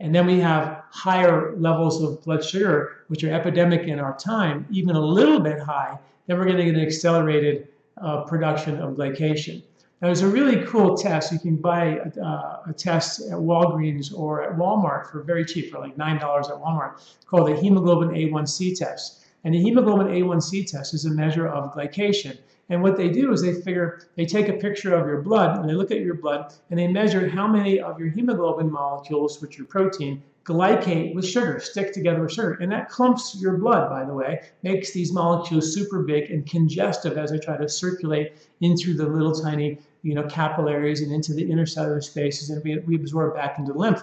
[0.01, 4.67] and then we have higher levels of blood sugar, which are epidemic in our time,
[4.71, 7.69] even a little bit high, then we're going to get an accelerated
[8.03, 9.62] uh, production of glycation.
[10.01, 11.33] Now, there's a really cool test.
[11.33, 15.71] You can buy a, uh, a, test at Walgreens or at Walmart for very cheap,
[15.71, 19.26] for like $9 at Walmart, called the hemoglobin A1C test.
[19.47, 22.37] And the hemoglobin A1C test is a measure of glycation.
[22.69, 25.71] And what they do is they figure, they take a picture of your blood and
[25.71, 29.61] they look at your blood and they measure how many of your hemoglobin molecules, which
[29.61, 32.59] are protein, glycate with sugar, stick together with sugar.
[32.61, 37.17] And that clumps your blood, by the way, makes these molecules super big and congestive
[37.17, 38.33] as they try to circulate
[38.63, 42.79] in through the little tiny you know, capillaries and into the intercellular spaces and we,
[42.81, 44.03] we absorb back into the lymph.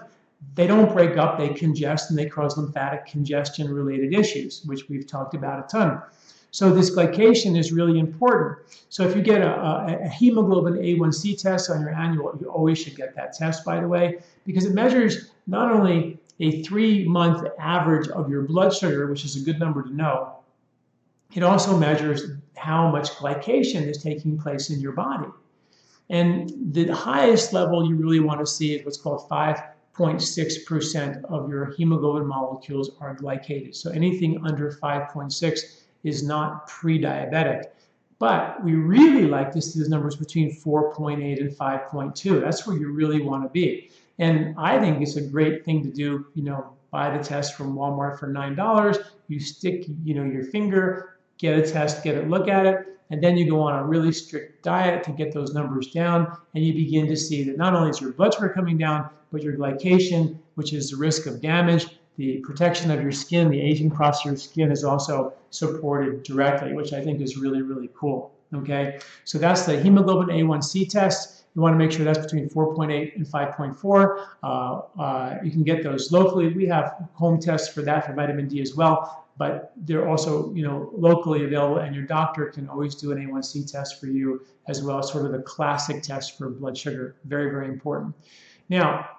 [0.56, 5.08] They don't break up, they congest and they cause lymphatic congestion related issues, which we've
[5.08, 6.02] talked about a ton.
[6.52, 8.60] So this glycation is really important.
[8.90, 12.78] So if you get a, a, a, hemoglobin A1C test on your annual, you always
[12.78, 18.08] should get that test, by the way, because it measures not only a three-month average
[18.10, 20.36] of your blood sugar, which is a good number to know,
[21.34, 22.22] it also measures
[22.56, 25.30] how much glycation is taking place in your body.
[26.12, 29.28] And the highest level you really want to see is what's called
[29.98, 33.76] 5.6% of your hemoglobin molecules are glycated.
[33.76, 37.66] So anything under 5.6 is not pre-diabetic.
[38.20, 42.42] But we really like to see those numbers between 4.8 and 5.2.
[42.42, 43.92] That's where you really want to be.
[44.20, 47.76] And I think it's a great thing to do, you know, buy the test from
[47.76, 49.06] Walmart for $9.
[49.28, 53.22] You stick, you know, your finger, get a test, get a look at it, and
[53.22, 56.74] then you go on a really strict diet to get those numbers down, and you
[56.74, 60.36] begin to see that not only is your blood sugar coming down, but your glycation,
[60.56, 64.32] which is the risk of damage, the protection of your skin, the aging process of
[64.32, 68.32] your skin is also supported directly, which I think is really, really cool.
[68.52, 71.44] Okay, so that's the hemoglobin A1C test.
[71.54, 74.26] You want to make sure that's between 4.8 and 5.4.
[74.42, 76.52] Uh, uh, you can get those locally.
[76.52, 80.64] We have home tests for that for vitamin D as well, but they're also you
[80.64, 84.82] know locally available, and your doctor can always do an A1C test for you as
[84.82, 87.16] well as sort of the classic test for blood sugar.
[87.26, 88.16] Very, very important.
[88.70, 89.10] Now,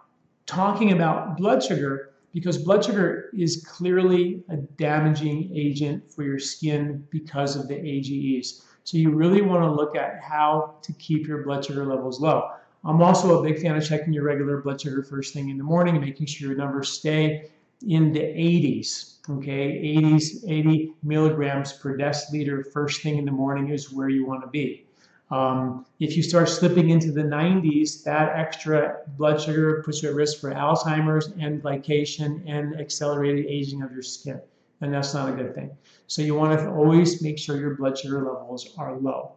[0.47, 7.07] talking about blood sugar, because blood sugar is clearly a damaging agent for your skin
[7.11, 8.65] because of the AGEs.
[8.85, 12.51] So you really want to look at how to keep your blood sugar levels low.
[12.85, 15.65] I'm also a big fan of checking your regular blood sugar first thing in the
[15.65, 17.51] morning making sure your numbers stay
[17.87, 19.11] in the 80s.
[19.29, 24.43] Okay, 80s, 80 milligrams per deciliter first thing in the morning is where you want
[24.43, 24.85] to be.
[25.31, 30.15] Um, if you start slipping into the 90s, that extra blood sugar puts you at
[30.15, 34.41] risk for Alzheimer's and glycation and accelerated aging of your skin.
[34.81, 35.71] and that's not a good thing.
[36.09, 39.33] So you want to always make sure your blood sugar levels are low.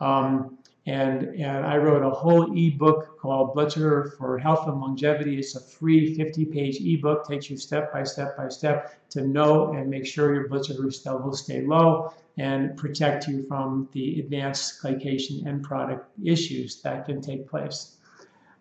[0.00, 5.38] Um, and, and I wrote a whole ebook called Sugar for Health and Longevity.
[5.38, 9.90] It's a free 50-page ebook, takes you step by step by step to know and
[9.90, 15.64] make sure your sugar levels stay low and protect you from the advanced glycation end
[15.64, 17.96] product issues that can take place.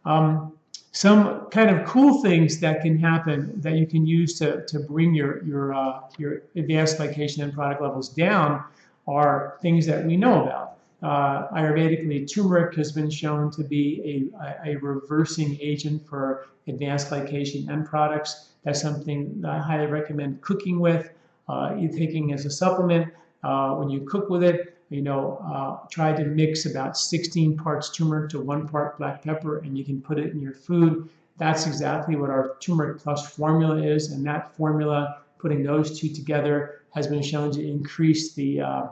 [0.06, 0.54] Um,
[0.94, 5.14] some kind of cool things that can happen that you can use to, to bring
[5.14, 8.64] your, your, uh, your advanced glycation end product levels down
[9.08, 10.65] are things that we know about.
[11.06, 17.70] Uh, Ayurvedically, turmeric has been shown to be a, a, reversing agent for advanced glycation
[17.70, 18.50] end products.
[18.64, 21.12] That's something that I highly recommend cooking with,
[21.48, 23.14] uh, taking as a supplement.
[23.44, 27.92] Uh, when you cook with it, you know, uh, try to mix about 16 parts
[27.92, 31.08] turmeric to one part black pepper, and you can put it in your food.
[31.38, 36.82] That's exactly what our turmeric plus formula is, and that formula, putting those two together,
[36.96, 38.88] has been shown to increase the uh,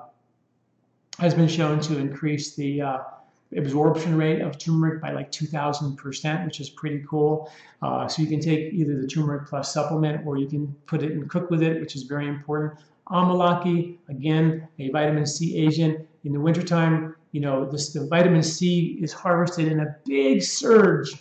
[1.19, 2.97] has been shown to increase the uh,
[3.57, 7.51] absorption rate of turmeric by like 2,000%, which is pretty cool.
[7.81, 11.11] Uh, so you can take either the turmeric plus supplement or you can put it
[11.11, 12.79] and cook with it, which is very important.
[13.09, 16.07] Amalaki, again, a vitamin C agent.
[16.23, 21.11] In the wintertime, you know, this, the vitamin C is harvested in a big surge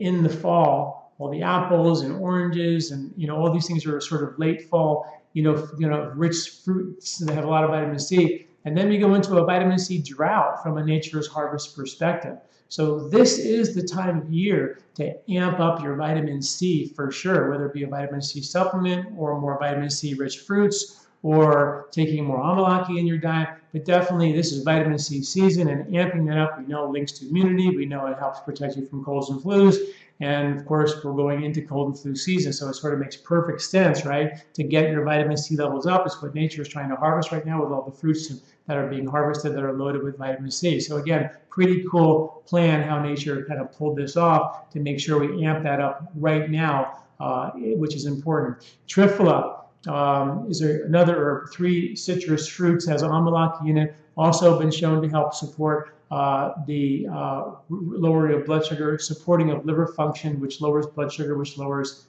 [0.00, 1.14] in the fall.
[1.18, 4.68] All the apples and oranges and, you know, all these things are sort of late
[4.68, 8.46] fall, you know, you know, rich fruits that have a lot of vitamin C.
[8.64, 12.36] And then we go into a vitamin C drought from a nature's harvest perspective.
[12.68, 17.50] So this is the time of year to amp up your vitamin C for sure,
[17.50, 22.24] whether it be a vitamin C supplement or more vitamin C rich fruits or taking
[22.24, 23.50] more amalaki in your diet.
[23.72, 27.28] But definitely, this is vitamin C season, and amping that up, we know links to
[27.28, 27.76] immunity.
[27.76, 29.76] We know it helps protect you from colds and flus.
[30.20, 33.16] And of course, we're going into cold and flu season, so it sort of makes
[33.16, 34.42] perfect sense, right?
[34.54, 37.44] To get your vitamin C levels up is what nature is trying to harvest right
[37.46, 38.30] now with all the fruits
[38.66, 40.78] that are being harvested that are loaded with vitamin C.
[40.78, 45.18] So again, pretty cool plan how nature kind of pulled this off to make sure
[45.18, 48.76] we amp that up right now, uh, which is important.
[48.88, 51.52] Triphala, um, is there another herb?
[51.52, 53.94] Three citrus fruits has amalaki in it.
[54.16, 59.64] Also been shown to help support uh, the uh, lowering of blood sugar, supporting of
[59.64, 62.06] liver function, which lowers blood sugar, which lowers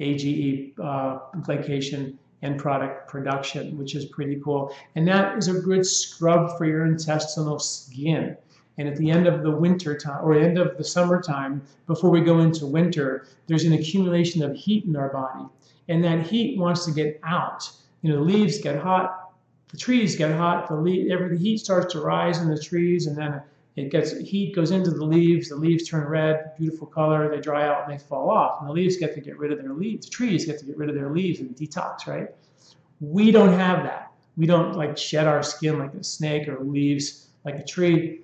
[0.00, 4.74] AGE uh, glycation and product production, which is pretty cool.
[4.96, 8.36] And that is a good scrub for your intestinal skin.
[8.76, 12.20] And at the end of the winter time or end of the summertime, before we
[12.20, 15.46] go into winter, there's an accumulation of heat in our body
[15.88, 17.70] and that heat wants to get out.
[18.02, 19.32] You know, the leaves get hot,
[19.68, 23.16] the trees get hot, the, every, the heat starts to rise in the trees, and
[23.16, 23.42] then
[23.76, 25.48] it gets heat goes into the leaves.
[25.48, 27.28] The leaves turn red, beautiful color.
[27.28, 28.60] They dry out and they fall off.
[28.60, 30.06] And the leaves get to get rid of their leaves.
[30.06, 32.28] The trees get to get rid of their leaves and detox, right?
[33.00, 34.12] We don't have that.
[34.36, 38.20] We don't like shed our skin like a snake or leaves like a tree.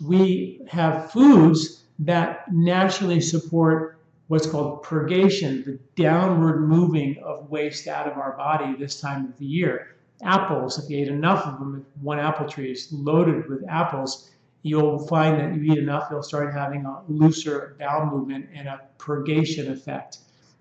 [0.00, 3.98] We have foods that naturally support
[4.32, 9.36] what's called purgation, the downward moving of waste out of our body this time of
[9.36, 9.96] the year.
[10.22, 14.30] Apples, if you ate enough of them, if one apple tree is loaded with apples,
[14.62, 18.80] you'll find that you eat enough, you'll start having a looser bowel movement and a
[18.96, 20.20] purgation effect.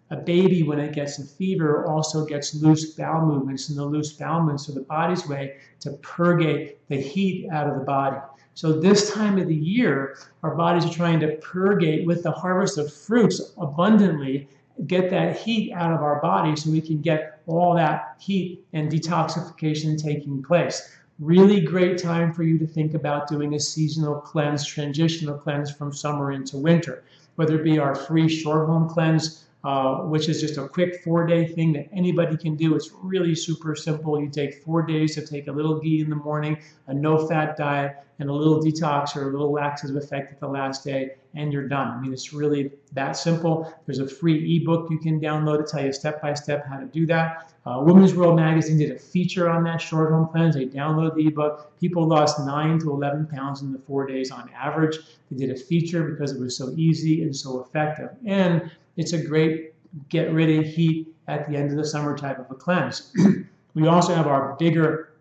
[0.10, 4.12] A baby, when it gets a fever, also gets loose bowel movements, and the loose
[4.12, 8.18] bowel movements are the body's way to purgate the heat out of the body.
[8.62, 12.78] So this time of the year, our bodies are trying to purgate with the harvest
[12.78, 14.48] of fruits abundantly,
[14.86, 18.92] get that heat out of our body so we can get all that heat and
[18.92, 20.96] detoxification taking place.
[21.18, 25.92] Really great time for you to think about doing a seasonal cleanse, transitional cleanse from
[25.92, 27.04] summer into winter,
[27.38, 31.26] whether it be our free short home cleanse uh, which is just a quick four
[31.26, 32.76] day thing that anybody can do.
[32.76, 34.20] It's really super simple.
[34.20, 37.58] You take four days to take a little ghee in the morning, a no fat
[37.58, 41.52] diet, and a little detox or a little laxative effect at the last day, and
[41.52, 41.88] you're done.
[41.88, 43.74] I mean, it's really that simple.
[43.86, 46.86] There's a free ebook you can download to tell you step by step how to
[46.86, 47.52] do that.
[47.66, 50.56] Uh, Women's World Magazine did a feature on that short home cleanse.
[50.56, 51.80] They downloaded the ebook.
[51.80, 54.98] People lost 9 to 11 pounds in the four days on average.
[55.32, 58.10] They did a feature because it was so easy and so effective.
[58.26, 58.70] And
[59.02, 59.74] it's a great
[60.10, 63.12] get rid of heat at the end of the summer type of a cleanse.
[63.74, 65.14] we also have our bigger,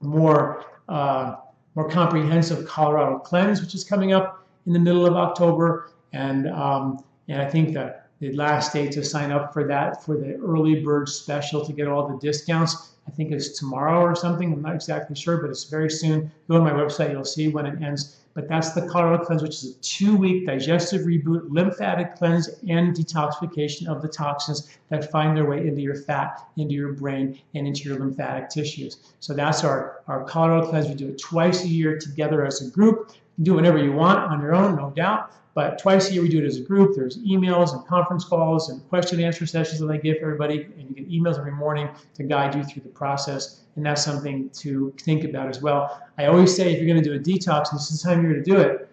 [0.00, 1.36] more uh,
[1.74, 7.02] more comprehensive Colorado cleanse, which is coming up in the middle of October, and um,
[7.28, 10.82] and I think that the last day to sign up for that for the early
[10.82, 12.92] bird special to get all the discounts.
[13.06, 14.50] I think it's tomorrow or something.
[14.50, 16.32] I'm not exactly sure, but it's very soon.
[16.48, 18.20] Go on my website, you'll see when it ends.
[18.32, 22.96] But that's the Colorado Cleanse, which is a two week digestive reboot, lymphatic cleanse, and
[22.96, 27.66] detoxification of the toxins that find their way into your fat, into your brain, and
[27.66, 29.12] into your lymphatic tissues.
[29.20, 30.88] So that's our, our Colorado Cleanse.
[30.88, 33.12] We do it twice a year together as a group.
[33.12, 35.30] You can do whatever you want on your own, no doubt.
[35.54, 36.96] But twice a year we do it as a group.
[36.96, 40.88] There's emails and conference calls and question and answer sessions that I give everybody, and
[40.88, 43.60] you get emails every morning to guide you through the process.
[43.76, 46.02] And that's something to think about as well.
[46.18, 48.22] I always say if you're going to do a detox, and this is the time
[48.22, 48.90] you're going to do it,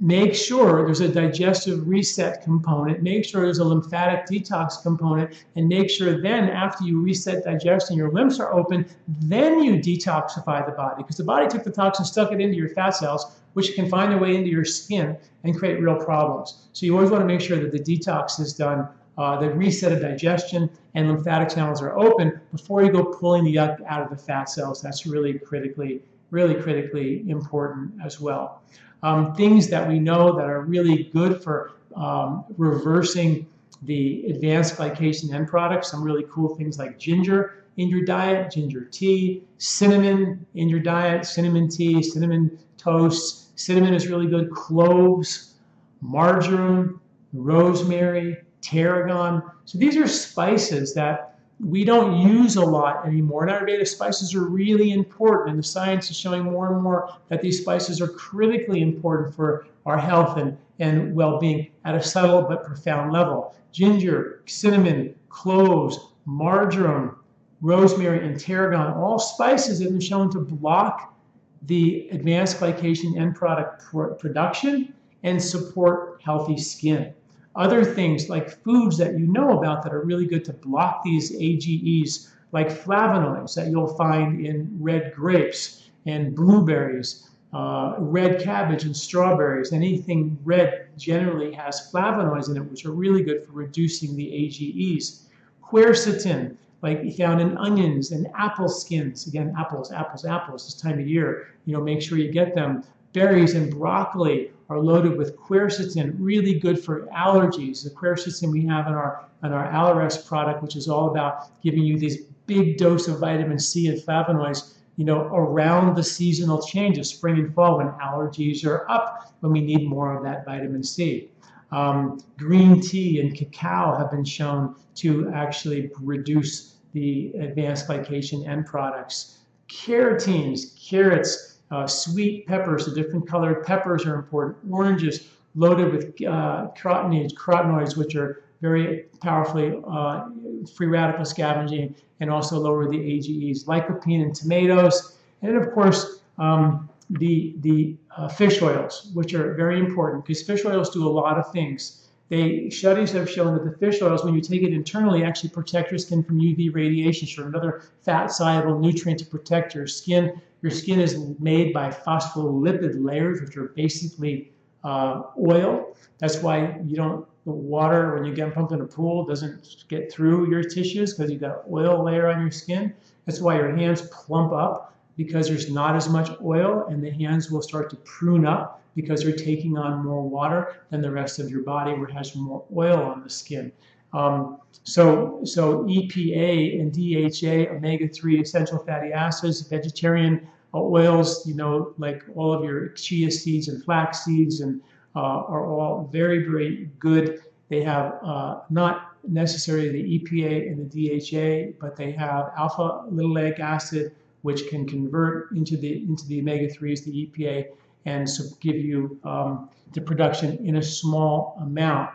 [0.00, 5.66] make sure there's a digestive reset component, make sure there's a lymphatic detox component, and
[5.68, 8.86] make sure then after you reset digestion, your lymphs are open,
[9.22, 11.02] then you detoxify the body.
[11.02, 14.12] Because the body took the toxin, stuck it into your fat cells, which can find
[14.12, 16.68] their way into your skin and create real problems.
[16.72, 19.90] So you always want to make sure that the detox is done, uh, the reset
[19.90, 24.10] of digestion and lymphatic channels are open before you go pulling the yuck out of
[24.10, 24.80] the fat cells.
[24.80, 28.62] That's really critically, really critically important as well.
[29.02, 33.46] Um, things that we know that are really good for um, reversing
[33.82, 38.84] the advanced glycation end products, some really cool things like ginger in your diet, ginger
[38.84, 44.52] tea, cinnamon in your diet, cinnamon tea, cinnamon toast, Cinnamon is really good.
[44.52, 45.54] Cloves,
[46.00, 47.00] marjoram,
[47.32, 49.42] rosemary, tarragon.
[49.64, 53.46] So these are spices that we don't use a lot anymore.
[53.46, 57.42] And Ayurveda spices are really important, and the science is showing more and more that
[57.42, 62.42] these spices are critically important for our health and, and well being at a subtle
[62.42, 63.54] but profound level.
[63.72, 67.16] Ginger, cinnamon, cloves, marjoram,
[67.60, 71.14] rosemary, and tarragon, all spices have been shown to block
[71.62, 74.94] the advanced glycation end product pr- production
[75.24, 77.12] and support healthy skin.
[77.58, 81.32] Other things like foods that you know about that are really good to block these
[81.34, 88.96] AGEs, like flavonoids that you'll find in red grapes and blueberries, uh, red cabbage and
[88.96, 89.72] strawberries.
[89.72, 95.26] Anything red generally has flavonoids in it, which are really good for reducing the AGEs.
[95.60, 99.26] Quercetin, like you found in onions and apple skins.
[99.26, 101.48] Again, apples, apples, apples this time of year.
[101.66, 102.84] You know, make sure you get them.
[103.12, 107.82] Berries and broccoli are loaded with quercetin, really good for allergies.
[107.82, 111.84] The quercetin we have in our in our Allerest product, which is all about giving
[111.84, 117.08] you these big dose of vitamin C and flavonoids, you know, around the seasonal changes,
[117.10, 121.30] spring and fall, when allergies are up, when we need more of that vitamin C.
[121.70, 128.66] Um, green tea and cacao have been shown to actually reduce the advanced glycation end
[128.66, 129.38] products.
[129.68, 134.56] Carotenes, carrots, uh, sweet peppers, the different colored peppers are important.
[134.70, 140.28] Oranges loaded with uh, carotenoids, carotenoids, which are very powerfully uh,
[140.76, 143.64] free radical scavenging and also lower the AGEs.
[143.64, 149.78] Lycopene in tomatoes, and of course um, the the uh, fish oils, which are very
[149.78, 152.07] important because fish oils do a lot of things.
[152.28, 155.90] They studies have shown that the fish oils, when you take it internally, actually protect
[155.90, 160.40] your skin from UV radiation, so another fat soluble nutrient to protect your skin.
[160.60, 164.52] Your skin is made by phospholipid layers, which are basically
[164.84, 165.96] uh, oil.
[166.18, 170.12] That's why you don't the water when you get pumped in a pool doesn't get
[170.12, 172.92] through your tissues because you've got oil layer on your skin.
[173.24, 177.50] That's why your hands plump up because there's not as much oil and the hands
[177.50, 181.50] will start to prune up because you're taking on more water than the rest of
[181.50, 183.72] your body where it has more oil on the skin.
[184.12, 192.22] Um, so, so EPA and DHA, omega-3 essential fatty acids, vegetarian oils, you know, like
[192.34, 194.80] all of your chia seeds and flax seeds and
[195.16, 197.42] uh, are all very, very good.
[197.68, 203.58] They have uh, not necessarily the EPA and the DHA, but they have alpha linoleic
[203.58, 207.66] acid, which can convert into the into the omega-3s, the EPA,
[208.04, 212.10] and so give you um, the production in a small amount.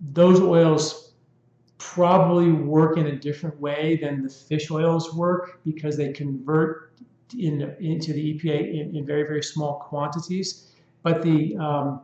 [0.00, 1.12] Those oils
[1.78, 6.92] probably work in a different way than the fish oils work because they convert
[7.38, 10.72] in, into the EPA in, in, very very small quantities.
[11.02, 12.00] But the um,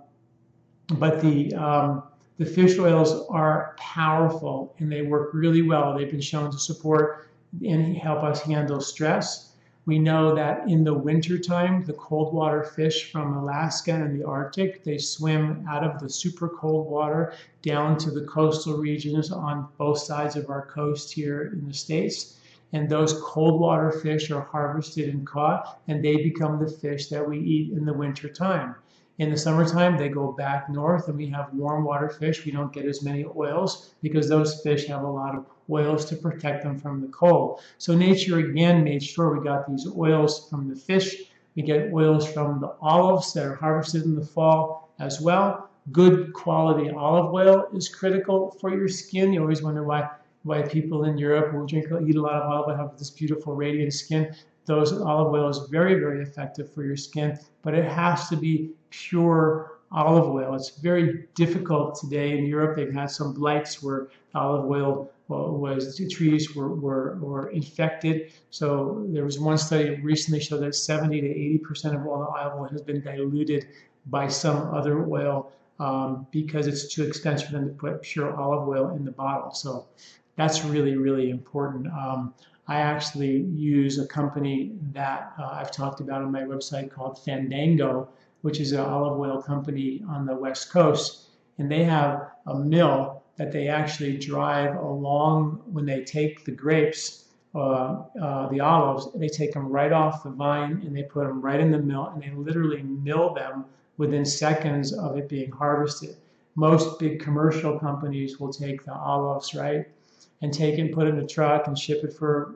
[0.98, 2.04] but the um,
[2.38, 5.96] the fish oils are powerful and they work really well.
[5.96, 7.30] They've been shown to support
[7.64, 9.53] and help us handle stress.
[9.86, 14.82] We know that in the wintertime, the cold water fish from Alaska and the Arctic,
[14.82, 19.98] they swim out of the super cold water down to the coastal regions on both
[19.98, 22.40] sides of our coast here in the States.
[22.72, 27.28] And those cold water fish are harvested and caught, and they become the fish that
[27.28, 28.76] we eat in the wintertime.
[29.18, 32.44] In the summertime, they go back north and we have warm water fish.
[32.44, 36.16] We don't get as many oils because those fish have a lot of oils to
[36.16, 37.60] protect them from the cold.
[37.78, 41.16] So nature again made sure we got these oils from the fish.
[41.56, 45.70] We get oils from the olives that are harvested in the fall as well.
[45.92, 49.32] Good quality olive oil is critical for your skin.
[49.32, 50.08] You always wonder why
[50.42, 53.10] why people in Europe who drink or eat a lot of olive oil have this
[53.10, 54.34] beautiful radiant skin.
[54.66, 58.70] Those olive oil is very very effective for your skin, but it has to be
[58.90, 60.54] pure olive oil.
[60.54, 62.76] It's very difficult today in Europe.
[62.76, 68.32] They've had some blights where olive oil was trees were, were, were infected.
[68.50, 72.26] So there was one study recently showed that 70 to 80 percent of all the
[72.26, 73.66] olive oil has been diluted
[74.06, 78.68] by some other oil um, because it's too expensive for them to put pure olive
[78.68, 79.52] oil in the bottle.
[79.54, 79.86] So
[80.36, 81.86] that's really really important.
[81.86, 82.34] Um,
[82.66, 88.08] I actually use a company that uh, I've talked about on my website called Fandango
[88.44, 91.30] which is an olive oil company on the West Coast.
[91.56, 97.24] And they have a mill that they actually drive along when they take the grapes,
[97.54, 101.40] uh, uh, the olives, they take them right off the vine and they put them
[101.40, 103.64] right in the mill and they literally mill them
[103.96, 106.14] within seconds of it being harvested.
[106.54, 109.86] Most big commercial companies will take the olives, right,
[110.42, 112.54] and take and put it in a truck and ship it for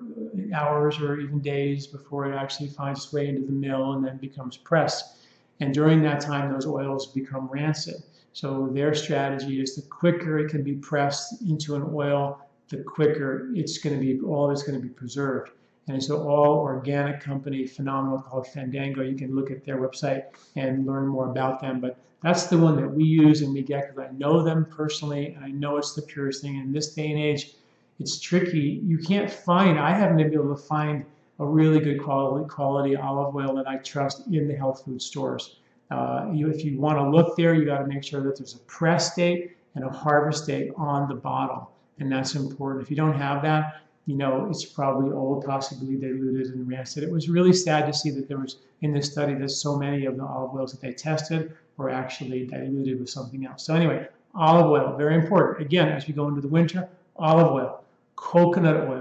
[0.55, 4.18] hours or even days before it actually finds its way into the mill and then
[4.18, 5.14] becomes pressed.
[5.61, 7.96] And during that time, those oils become rancid.
[8.32, 12.38] So their strategy is the quicker it can be pressed into an oil,
[12.68, 15.50] the quicker it's going to be, all it's going to be preserved.
[15.88, 20.86] And so all organic company, phenomenal called Fandango, you can look at their website and
[20.86, 21.80] learn more about them.
[21.80, 25.28] But that's the one that we use and we get because I know them personally
[25.28, 26.56] and I know it's the purest thing.
[26.56, 27.54] In this day and age,
[27.98, 28.80] it's tricky.
[28.84, 31.04] You can't find, I haven't been able to find
[31.39, 35.57] a really good quality, quality olive oil that I trust in the health food stores.
[35.91, 38.55] Uh, you, if you want to look there, you got to make sure that there's
[38.55, 42.82] a press date and a harvest date on the bottle, and that's important.
[42.82, 47.05] If you don't have that, you know it's probably old, possibly diluted and rancid.
[47.05, 50.07] It was really sad to see that there was in this study that so many
[50.07, 53.64] of the olive oils that they tested were actually diluted with something else.
[53.64, 55.61] So anyway, olive oil, very important.
[55.61, 57.84] Again, as we go into the winter, olive oil,
[58.16, 58.97] coconut oil,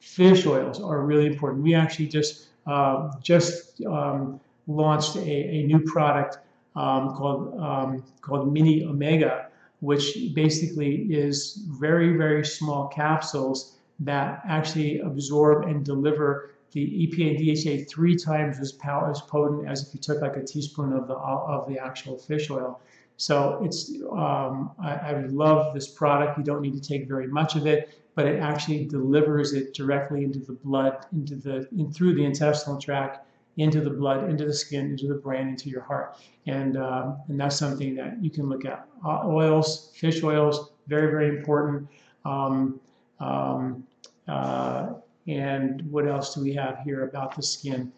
[0.00, 1.62] fish oils are really important.
[1.62, 6.38] We actually just uh, just um, launched a, a, new product
[6.74, 9.48] um, called um, called Mini Omega,
[9.80, 17.84] which basically is very very small capsules that actually absorb and deliver the EPA and
[17.84, 21.08] DHA three times as power as potent as if you took like a teaspoon of
[21.08, 22.80] the of the actual fish oil.
[23.16, 26.36] So it's um, I, I love this product.
[26.36, 30.24] You don't need to take very much of it but it actually delivers it directly
[30.24, 33.26] into the blood, into the in, through the intestinal tract,
[33.58, 37.38] into the blood, into the skin, into the brain, into your heart, and um, and
[37.38, 38.88] that's something that you can look at.
[39.04, 41.86] Uh, oils, fish oils, very very important.
[42.24, 42.80] Um,
[43.20, 43.86] um,
[44.26, 44.94] uh,
[45.28, 47.92] and what else do we have here about the skin?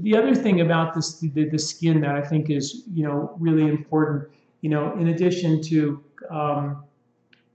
[0.00, 3.68] The other thing about this, the, the skin that I think is you know really
[3.68, 4.30] important,
[4.62, 6.84] you know, in addition to um,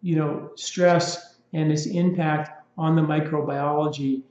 [0.03, 4.21] you know, stress and its impact on the microbiology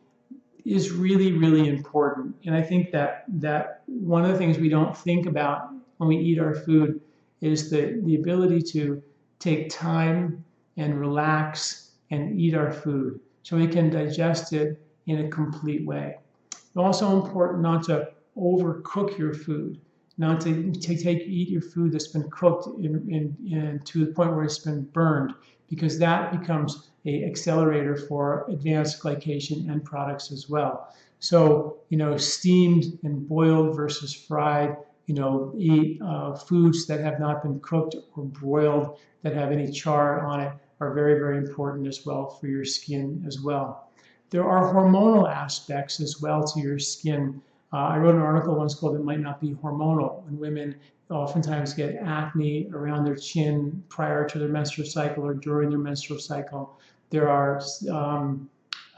[0.64, 2.36] is really, really important.
[2.44, 6.18] And I think that that one of the things we don't think about when we
[6.18, 7.00] eat our food
[7.40, 9.02] is the, the ability to
[9.38, 10.44] take time
[10.76, 16.16] and relax and eat our food so we can digest it in a complete way.
[16.52, 19.80] It's also important not to overcook your food,
[20.18, 24.34] not to, take eat your food that's been cooked in, in, in, to the point
[24.34, 25.34] where it's been burned
[25.72, 30.94] because that becomes a accelerator for advanced glycation end products as well.
[31.18, 37.18] So, you know, steamed and boiled versus fried, you know, eat uh, foods that have
[37.18, 41.86] not been cooked or broiled that have any char on it are very, very important
[41.86, 43.88] as well for your skin as well.
[44.28, 47.40] There are hormonal aspects as well to your skin.
[47.72, 50.74] Uh, I wrote an article once called It Might Not Be Hormonal, when women
[51.12, 56.18] oftentimes get acne around their chin prior to their menstrual cycle or during their menstrual
[56.18, 56.78] cycle.
[57.10, 57.60] There are
[57.90, 58.48] um,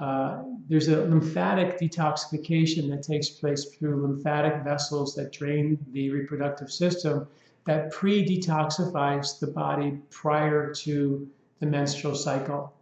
[0.01, 6.71] uh, there's a lymphatic detoxification that takes place through lymphatic vessels that drain the reproductive
[6.71, 7.29] system
[7.65, 11.29] that pre-detoxifies the body prior to
[11.61, 12.73] the menstrual cycle.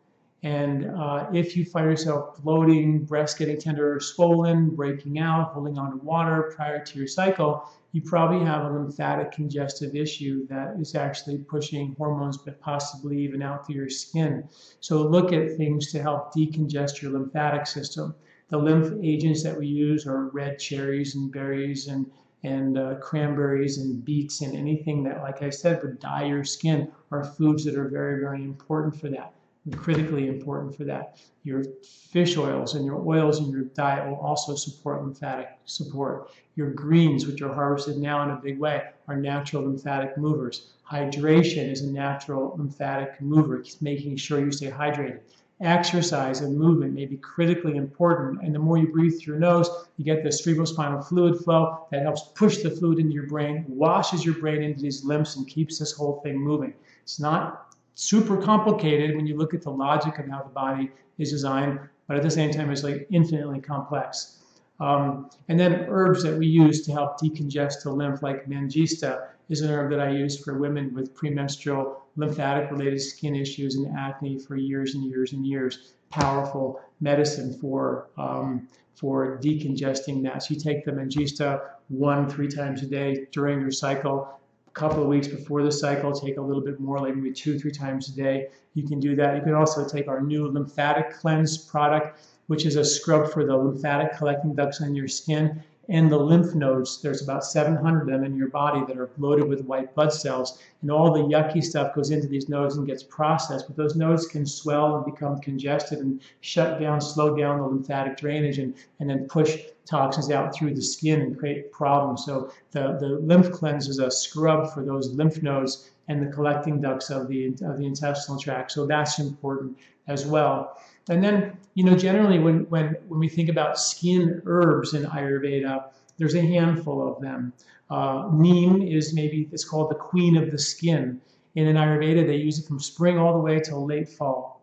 [0.45, 5.78] And uh, if you find yourself bloating, breast getting tender or swollen, breaking out, holding
[5.78, 10.74] on to water prior to your cycle, you probably have a lymphatic congestive issue that
[10.80, 14.49] is actually pushing hormones, but possibly even out through your skin.
[14.80, 18.14] So look at things to help decongest your lymphatic system.
[18.49, 22.11] The lymph agents that we use are red cherries and berries and
[22.45, 26.90] and uh, cranberries and beets and anything that, like I said, would dye your skin
[27.12, 29.32] are foods that are very, very important for that,
[29.76, 31.20] critically important for that.
[31.44, 31.62] Your
[32.10, 36.30] fish oils and your oils in your diet will also support lymphatic support.
[36.56, 40.72] Your greens, which are harvested now in a big way, are natural lymphatic movers.
[40.90, 45.20] Hydration is a natural lymphatic mover, it's making sure you stay hydrated
[45.62, 48.42] exercise and movement may be critically important.
[48.42, 52.02] And the more you breathe through your nose, you get the cerebrospinal fluid flow that
[52.02, 55.78] helps push the fluid into your brain, washes your brain into these lymphs, and keeps
[55.78, 56.74] this whole thing moving.
[57.02, 61.30] It's not super complicated when you look at the logic of how the body is
[61.30, 64.38] designed, but at the same time, it's like infinitely complex.
[64.80, 69.61] Um, and then herbs that we use to help decongest the lymph, like manjistha, is
[69.61, 74.38] an herb that I use for women with premenstrual lymphatic related skin issues and acne
[74.38, 75.93] for years and years and years.
[76.11, 80.43] Powerful medicine for um, for decongesting that.
[80.43, 84.28] So you take the manjistha one, three times a day during your cycle.
[84.75, 87.70] Couple of weeks before the cycle, take a little bit more, like maybe two, three
[87.70, 88.49] times a day.
[88.75, 89.37] You can do that.
[89.37, 93.55] You can also take our new lymphatic cleanse product, which is a scrub for the
[93.57, 97.03] lymphatic collecting ducts on your skin and the lymph nodes.
[97.03, 100.62] There's about 700 of them in your body that are loaded with white blood cells,
[100.80, 103.66] and all the yucky stuff goes into these nodes and gets processed.
[103.66, 108.16] But those nodes can swell and become congested and shut down, slow down the lymphatic
[108.16, 112.24] drainage, and, and then push toxins out through the skin and create problems.
[112.24, 116.80] So the, the lymph cleanse is a scrub for those lymph nodes and the collecting
[116.80, 118.72] ducts of the, of the intestinal tract.
[118.72, 119.76] So that's important
[120.07, 120.78] as well.
[121.09, 125.84] And then, you know, generally when, when, when we think about skin herbs in Ayurveda,
[126.18, 127.53] there's a handful of them.
[127.90, 131.20] Uh, neem is maybe, it's called the queen of the skin.
[131.57, 134.62] And in Ayurveda, they use it from spring all the way till late fall.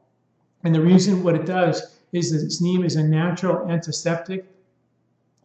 [0.64, 4.46] And the reason what it does is that neem is a natural antiseptic,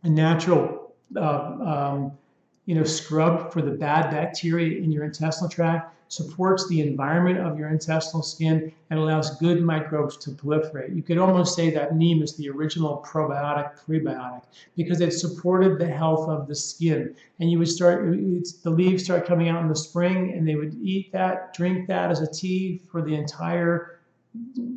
[0.03, 2.13] a natural uh, um,
[2.67, 7.59] you know, scrub for the bad bacteria in your intestinal tract, supports the environment of
[7.59, 10.95] your intestinal skin, and allows good microbes to proliferate.
[10.95, 14.45] You could almost say that neem is the original probiotic prebiotic
[14.77, 17.15] because it supported the health of the skin.
[17.41, 20.75] And you would start, the leaves start coming out in the spring, and they would
[20.81, 23.91] eat that, drink that as a tea for the entire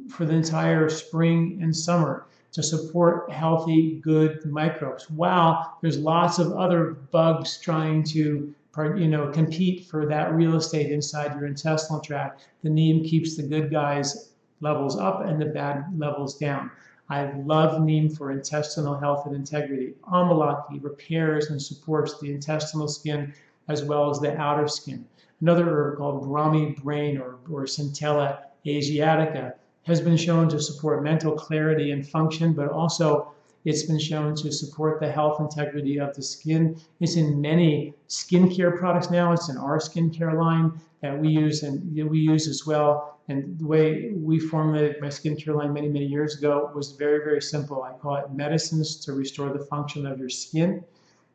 [0.08, 2.28] for the entire spring and summer
[2.58, 5.12] to support healthy, good microbes.
[5.12, 8.52] Wow, there's lots of other bugs trying to
[8.96, 12.48] you know, compete for that real estate inside your intestinal tract.
[12.64, 16.72] The neem keeps the good guys levels up and the bad levels down.
[17.10, 19.94] I love neem for intestinal health and integrity.
[20.12, 23.36] Amalaki repairs and supports the intestinal skin
[23.68, 25.06] as well as the outer skin.
[25.42, 29.54] Another herb called Brahmi brain or, or Centella asiatica
[29.88, 33.34] has been shown to support mental clarity and function, but also
[33.64, 36.78] it's been shown to support the health integrity of the skin.
[37.00, 39.32] It's in many skincare products now.
[39.32, 43.20] It's in our skincare line that we use and we use as well.
[43.30, 47.42] And the way we formulated my skincare line many, many years ago was very, very
[47.42, 47.84] simple.
[47.84, 50.84] I call it medicines to restore the function of your skin.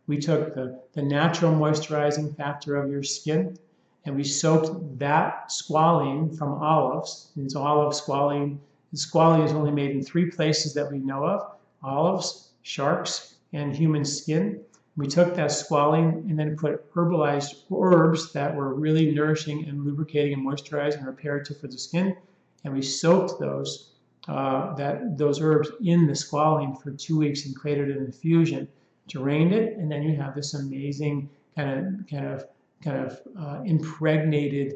[0.06, 3.56] We took the, the natural moisturizing factor of your skin,
[4.04, 7.30] and we soaked that squalene from olives.
[7.36, 8.58] It's olive squalene.
[8.92, 13.74] The squalene is only made in three places that we know of olives, sharks, and
[13.74, 14.60] human skin.
[14.96, 20.34] We took that squalene and then put herbalized herbs that were really nourishing and lubricating
[20.34, 22.16] and moisturizing and reparative for the skin,
[22.64, 23.92] and we soaked those
[24.28, 28.68] uh, that those herbs in the squalene for two weeks and created an infusion,
[29.08, 32.44] drained it, and then you have this amazing kind of kind of
[32.82, 34.74] kind of uh, impregnated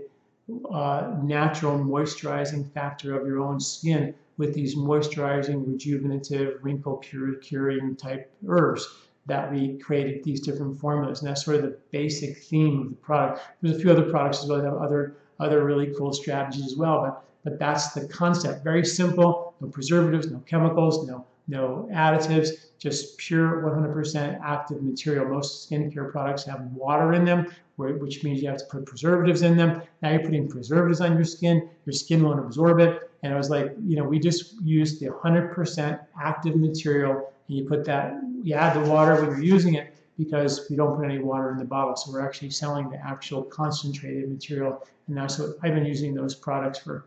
[0.72, 8.30] uh, natural moisturizing factor of your own skin with these moisturizing, rejuvenative, wrinkle curing type
[8.46, 8.86] herbs
[9.26, 11.20] that we created these different formulas.
[11.20, 13.40] And that's sort of the basic theme of the product.
[13.60, 16.76] There's a few other products as well that have other other really cool strategies as
[16.76, 18.64] well, but but that's the concept.
[18.64, 25.26] Very simple, no preservatives, no chemicals, no no additives, just pure 100% active material.
[25.26, 29.56] Most skincare products have water in them, which means you have to put preservatives in
[29.56, 29.82] them.
[30.02, 33.10] Now you're putting preservatives on your skin, your skin won't absorb it.
[33.22, 37.64] And I was like, you know, we just used the 100% active material, and you
[37.64, 41.18] put that, you add the water when you're using it because we don't put any
[41.18, 41.94] water in the bottle.
[41.96, 44.86] So we're actually selling the actual concentrated material.
[45.08, 47.04] And that's what I've been using those products for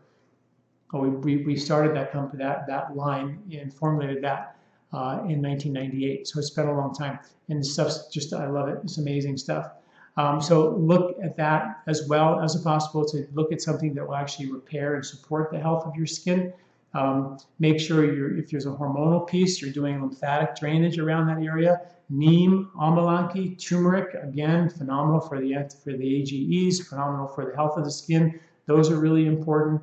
[0.98, 4.56] we, we, started that company, that, that line and formulated that
[4.92, 6.26] uh, in 1998.
[6.26, 7.18] So it's been a long time.
[7.48, 8.78] And the stuff's just, I love it.
[8.82, 9.70] It's amazing stuff.
[10.16, 14.16] Um, so look at that as well as possible to look at something that will
[14.16, 16.52] actually repair and support the health of your skin.
[16.92, 21.42] Um, make sure you're, if there's a hormonal piece, you're doing lymphatic drainage around that
[21.42, 21.82] area.
[22.08, 27.84] Neem, amalaki, turmeric, again, phenomenal for the, for the AGEs, phenomenal for the health of
[27.84, 28.40] the skin.
[28.66, 29.80] Those are really important.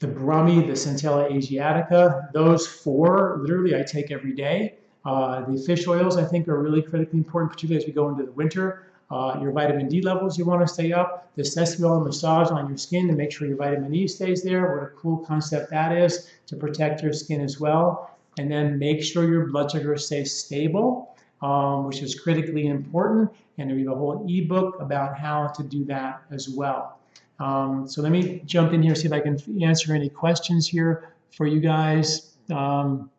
[0.00, 4.74] The Brahmi, the Centella asiatica, those four, literally I take every day.
[5.04, 8.24] Uh, the fish oils, I think, are really critically important, particularly as we go into
[8.24, 8.84] the winter.
[9.10, 12.68] Uh, your vitamin D levels you want to stay up, the sesame oil massage on
[12.68, 14.76] your skin to make sure your vitamin E stays there.
[14.76, 18.16] What a cool concept that is to protect your skin as well.
[18.38, 23.30] And then make sure your blood sugar stays stable, um, which is critically important.
[23.56, 26.97] And we have a whole ebook about how to do that as well.
[27.38, 31.12] Um, so let me jump in here, see if I can answer any questions here
[31.30, 32.36] for you guys.
[32.50, 33.10] Um,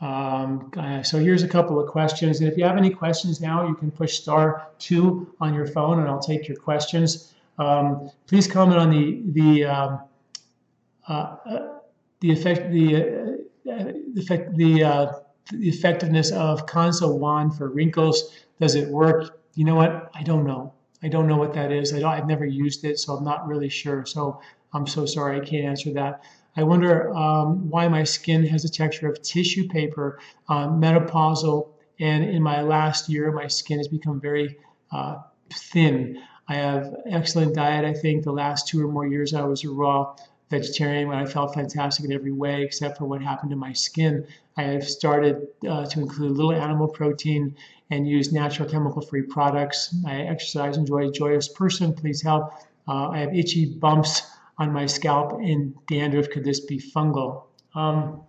[0.00, 2.40] um, uh, so here's a couple of questions.
[2.40, 5.98] And if you have any questions now, you can push star two on your phone
[5.98, 7.34] and I'll take your questions.
[7.58, 10.00] Um, please comment on the, the, um,
[11.06, 11.68] uh, uh,
[12.20, 13.36] the effect, the,
[13.70, 14.80] uh, effect, the,
[15.52, 18.34] the effectiveness of Kanso wand for wrinkles.
[18.58, 19.40] Does it work?
[19.54, 20.10] You know what?
[20.14, 20.72] I don't know.
[21.02, 21.92] I don't know what that is.
[21.92, 24.04] I have never used it, so I'm not really sure.
[24.04, 24.40] So
[24.72, 26.24] I'm so sorry I can't answer that.
[26.56, 31.68] I wonder um, why my skin has a texture of tissue paper, uh, menopausal,
[32.00, 34.58] and in my last year, my skin has become very
[34.90, 35.18] uh,
[35.52, 36.20] thin.
[36.48, 37.84] I have excellent diet.
[37.84, 40.16] I think the last two or more years I was raw
[40.50, 44.26] vegetarian when I felt fantastic in every way, except for what happened to my skin.
[44.56, 47.56] I have started uh, to include little animal protein
[47.90, 49.94] and use natural chemical-free products.
[50.06, 51.94] I exercise, enjoy a joyous person.
[51.94, 52.52] Please help.
[52.88, 54.22] Uh, I have itchy bumps
[54.58, 56.28] on my scalp and dandruff.
[56.30, 57.44] Could this be fungal?
[57.74, 58.22] Um,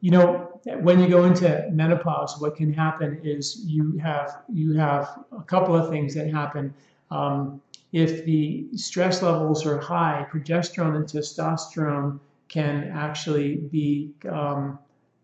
[0.00, 5.24] you know, when you go into menopause, what can happen is you have you have
[5.36, 6.74] a couple of things that happen.
[7.10, 7.60] Um,
[7.92, 12.18] if the stress levels are high, progesterone and testosterone
[12.48, 14.78] can actually be um,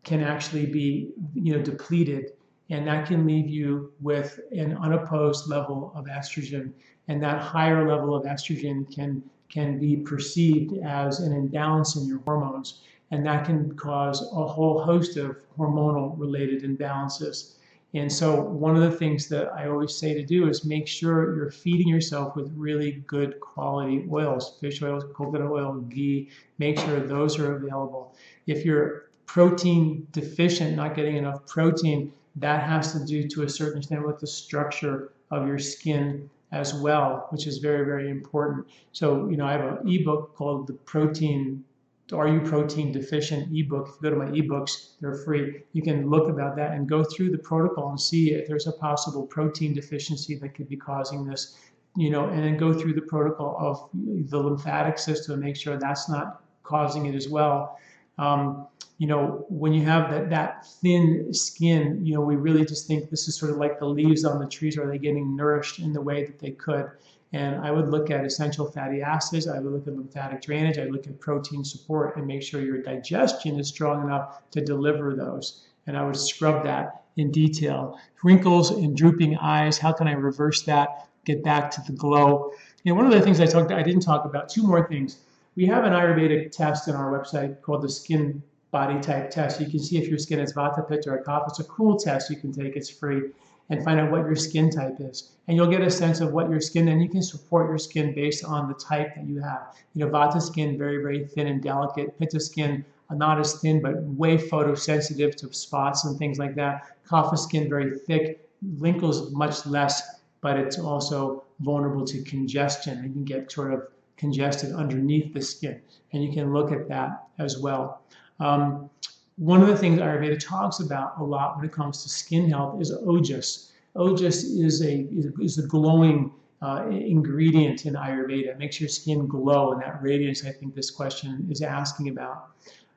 [0.05, 2.33] can actually be you know depleted,
[2.71, 6.73] and that can leave you with an unopposed level of estrogen.
[7.09, 12.19] And that higher level of estrogen can can be perceived as an imbalance in your
[12.27, 17.55] hormones, and that can cause a whole host of hormonal related imbalances.
[17.95, 21.35] And so, one of the things that I always say to do is make sure
[21.35, 26.29] you're feeding yourself with really good quality oils, fish oils, coconut oil, ghee.
[26.59, 28.15] Make sure those are available.
[28.47, 33.79] If you're protein deficient, not getting enough protein, that has to do to a certain
[33.79, 38.67] extent with the structure of your skin as well, which is very, very important.
[38.93, 41.65] So, you know, I have an ebook called the Protein,
[42.13, 43.89] Are You Protein Deficient ebook.
[43.89, 45.63] If you go to my ebooks, they're free.
[45.73, 48.73] You can look about that and go through the protocol and see if there's a
[48.73, 51.59] possible protein deficiency that could be causing this,
[51.97, 53.91] you know, and then go through the protocol of
[54.31, 57.79] the lymphatic system and make sure that's not causing it as well.
[58.17, 58.67] Um,
[58.99, 63.11] you know, when you have that, that thin skin, you know, we really just think
[63.11, 64.77] this is sort of like the leaves on the trees.
[64.77, 66.91] Are they getting nourished in the way that they could?
[67.33, 69.47] And I would look at essential fatty acids.
[69.47, 70.79] I would look at lymphatic drainage.
[70.79, 75.15] I look at protein support and make sure your digestion is strong enough to deliver
[75.15, 75.67] those.
[75.87, 77.99] And I would scrub that in detail.
[78.25, 79.77] Wrinkles and drooping eyes.
[79.77, 81.09] How can I reverse that?
[81.25, 82.53] Get back to the glow.
[82.85, 84.49] You know, one of the things I talked, I didn't talk about.
[84.49, 85.19] Two more things.
[85.55, 89.61] We have an Ayurvedic test on our website called the Skin body type test.
[89.61, 91.49] You can see if your skin is Vata, Pitta, or Kapha.
[91.49, 92.77] It's a cool test you can take.
[92.77, 93.23] It's free
[93.71, 95.33] and find out what your skin type is.
[95.47, 98.15] And you'll get a sense of what your skin, and you can support your skin
[98.15, 99.75] based on the type that you have.
[99.95, 102.19] You know, Vata skin, very, very thin and delicate.
[102.19, 106.89] Pitta skin, uh, not as thin, but way photosensitive to spots and things like that.
[107.07, 108.49] Kapha skin, very thick.
[108.79, 113.03] Wrinkles, much less, but it's also vulnerable to congestion.
[113.05, 115.81] You can get sort of congested underneath the skin.
[116.13, 118.03] And you can look at that as well.
[118.41, 118.91] Um,
[119.39, 122.81] one of the things Ayurveda talks about a lot when it comes to skin health
[122.81, 123.71] is ojas.
[123.97, 125.07] Ojas is a
[125.41, 128.49] is a glowing uh, ingredient in Ayurveda.
[128.49, 132.49] It makes your skin glow, and that radiance I think this question is asking about.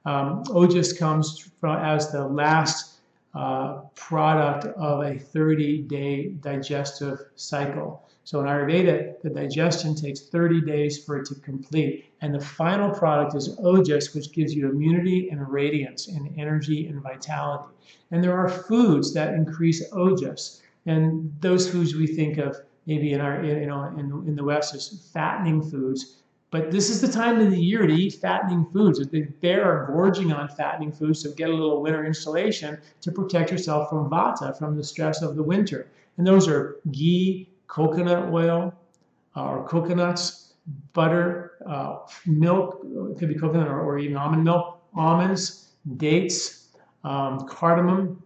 [0.06, 3.02] Um, ojas comes from as the last
[3.36, 8.04] uh, product of a 30-day digestive cycle.
[8.32, 12.06] So in Ayurveda, the digestion takes 30 days for it to complete.
[12.22, 17.02] And the final product is ojas, which gives you immunity and radiance and energy and
[17.02, 17.74] vitality.
[18.10, 20.62] And there are foods that increase ojas.
[20.86, 22.56] And those foods we think of
[22.86, 26.20] maybe in our you know in, in the West as fattening foods.
[26.52, 29.06] But this is the time of the year to eat fattening foods.
[29.10, 33.52] The bear are gorging on fattening foods, so get a little winter insulation to protect
[33.52, 35.90] yourself from vata, from the stress of the winter.
[36.18, 38.74] And those are ghee, coconut oil,
[39.38, 40.56] uh, or coconuts,
[40.92, 46.68] butter, uh, milk, it could be coconut or, or, even almond milk, almonds, dates,
[47.06, 48.22] um, cardamom.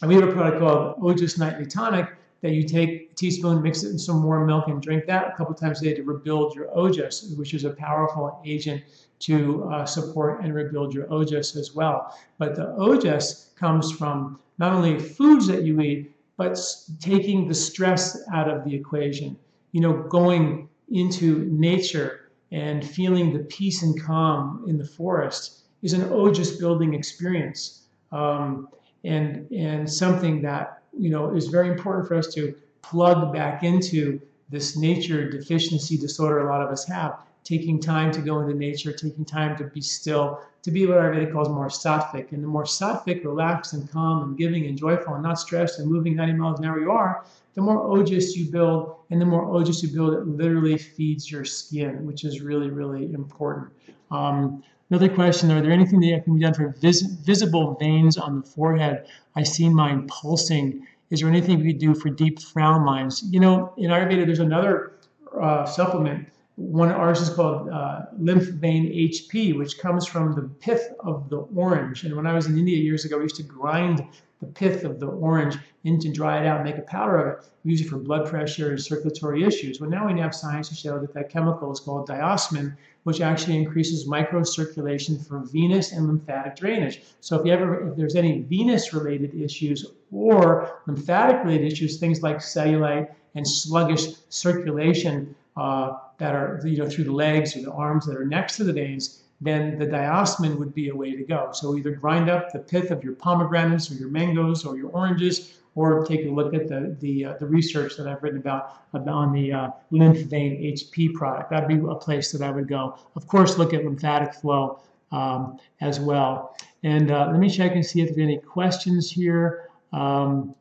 [0.00, 2.10] And we have a product called Ojas Nightly Tonic
[2.42, 5.36] that you take a teaspoon, mix it in some warm milk, and drink that a
[5.36, 8.84] couple times a day to rebuild your Ojas, which is a powerful agent
[9.20, 12.16] to uh, support and rebuild your Ojas as well.
[12.38, 16.58] But the Ojas comes from not only foods that you eat, but
[17.00, 19.36] taking the stress out of the equation.
[19.72, 25.92] You know, going into nature and feeling the peace and calm in the forest is
[25.92, 27.82] an ojas building experience
[28.12, 28.68] um,
[29.04, 34.20] and and something that you know is very important for us to plug back into
[34.50, 38.92] this nature deficiency disorder a lot of us have taking time to go into nature
[38.92, 42.64] taking time to be still to be what Ayurveda calls more sattvic and the more
[42.64, 46.58] sattvic relaxed and calm and giving and joyful and not stressed and moving 90 miles
[46.58, 47.24] an hour you are
[47.54, 51.44] the more ojas you build and the more ojas you build, it literally feeds your
[51.44, 53.70] skin, which is really, really important.
[54.10, 58.40] Um, another question, are there anything that can be done for vis visible veins on
[58.40, 59.06] the forehead?
[59.36, 60.86] I see mine pulsing.
[61.10, 63.22] Is there anything we could do for deep frown lines?
[63.30, 64.94] You know, in Ayurveda, there's another
[65.40, 66.28] uh, supplement.
[66.56, 71.38] One ours is called uh, lymph vein HP, which comes from the pith of the
[71.56, 72.04] orange.
[72.04, 74.06] And when I was in India years ago, we used to grind
[74.40, 77.38] the pith of the orange in to dry it out and make a powder of
[77.38, 77.50] it.
[77.64, 79.80] We use it for blood pressure and circulatory issues.
[79.80, 83.56] Well, now we have science to show that that chemical is called diosmin, which actually
[83.56, 87.02] increases microcirculation for venous and lymphatic drainage.
[87.20, 93.08] So if you ever, if there's any venous-related issues or lymphatic-related issues, things like cellulite
[93.34, 98.16] and sluggish circulation uh, that are, you know, through the legs or the arms that
[98.16, 101.50] are next to the veins, then the diosmin would be a way to go.
[101.52, 105.58] So either grind up the pith of your pomegranates or your mangoes or your oranges,
[105.74, 109.32] or take a look at the the, uh, the research that I've written about, on
[109.32, 111.50] the uh, lymph vein HP product.
[111.50, 112.96] That'd be a place that I would go.
[113.16, 116.56] Of course, look at lymphatic flow um, as well.
[116.84, 119.70] And uh, let me check and see if there's any questions here.
[119.92, 120.54] Um,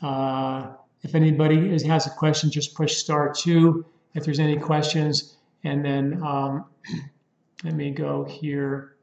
[0.00, 0.68] uh,
[1.02, 3.84] if anybody is, has a question, just push star two
[4.14, 5.36] if there's any questions.
[5.64, 6.64] And then um,
[7.64, 8.96] let me go here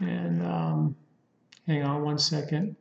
[0.00, 0.96] and um,
[1.66, 2.76] hang on one second.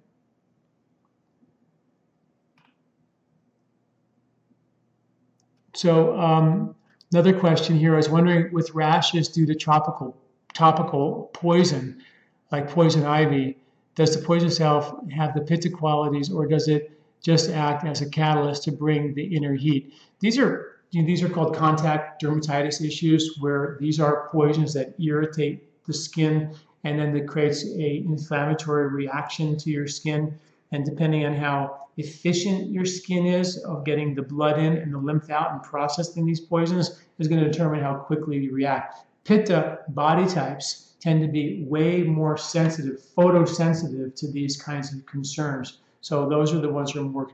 [5.75, 6.75] So um,
[7.11, 7.93] another question here.
[7.93, 10.15] I was wondering with rashes due to tropical
[10.53, 12.01] topical poison,
[12.51, 13.57] like poison ivy,
[13.95, 16.91] does the poison itself have the pitta qualities, or does it
[17.23, 19.93] just act as a catalyst to bring the inner heat?
[20.19, 24.93] These are you know, these are called contact dermatitis issues, where these are poisons that
[24.99, 26.53] irritate the skin,
[26.83, 30.37] and then that creates a inflammatory reaction to your skin.
[30.71, 34.97] And depending on how efficient your skin is of getting the blood in and the
[34.99, 39.05] lymph out and processing these poisons is going to determine how quickly you react.
[39.23, 45.79] Pitta body types tend to be way more sensitive, photosensitive to these kinds of concerns.
[46.03, 47.29] So those are the ones who are more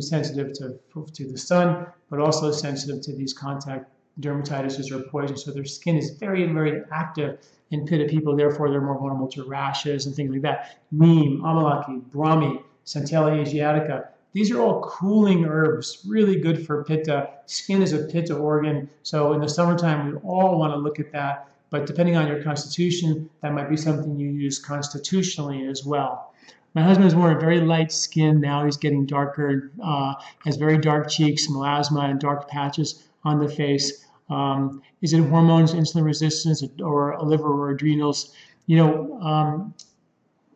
[0.00, 0.78] sensitive to,
[1.14, 3.90] to the sun, but also sensitive to these contact
[4.20, 5.36] dermatitis or poison.
[5.36, 7.40] So their skin is very, very active
[7.72, 8.36] in pitta people.
[8.36, 10.78] Therefore, they're more vulnerable to rashes and things like that.
[10.92, 14.06] Neem, amalaki, brahmi, Centella asiatica.
[14.32, 17.30] These are all cooling herbs, really good for pitta.
[17.46, 18.88] Skin is a pitta organ.
[19.02, 21.48] So in the summertime, we all want to look at that.
[21.70, 26.33] But depending on your constitution, that might be something you use constitutionally as well.
[26.74, 28.64] My husband is wearing very light skin now.
[28.64, 30.14] He's getting darker, uh,
[30.44, 34.04] has very dark cheeks, melasma, and dark patches on the face.
[34.28, 38.34] Um, is it hormones, insulin resistance, or a liver or adrenals?
[38.66, 39.74] You know, um,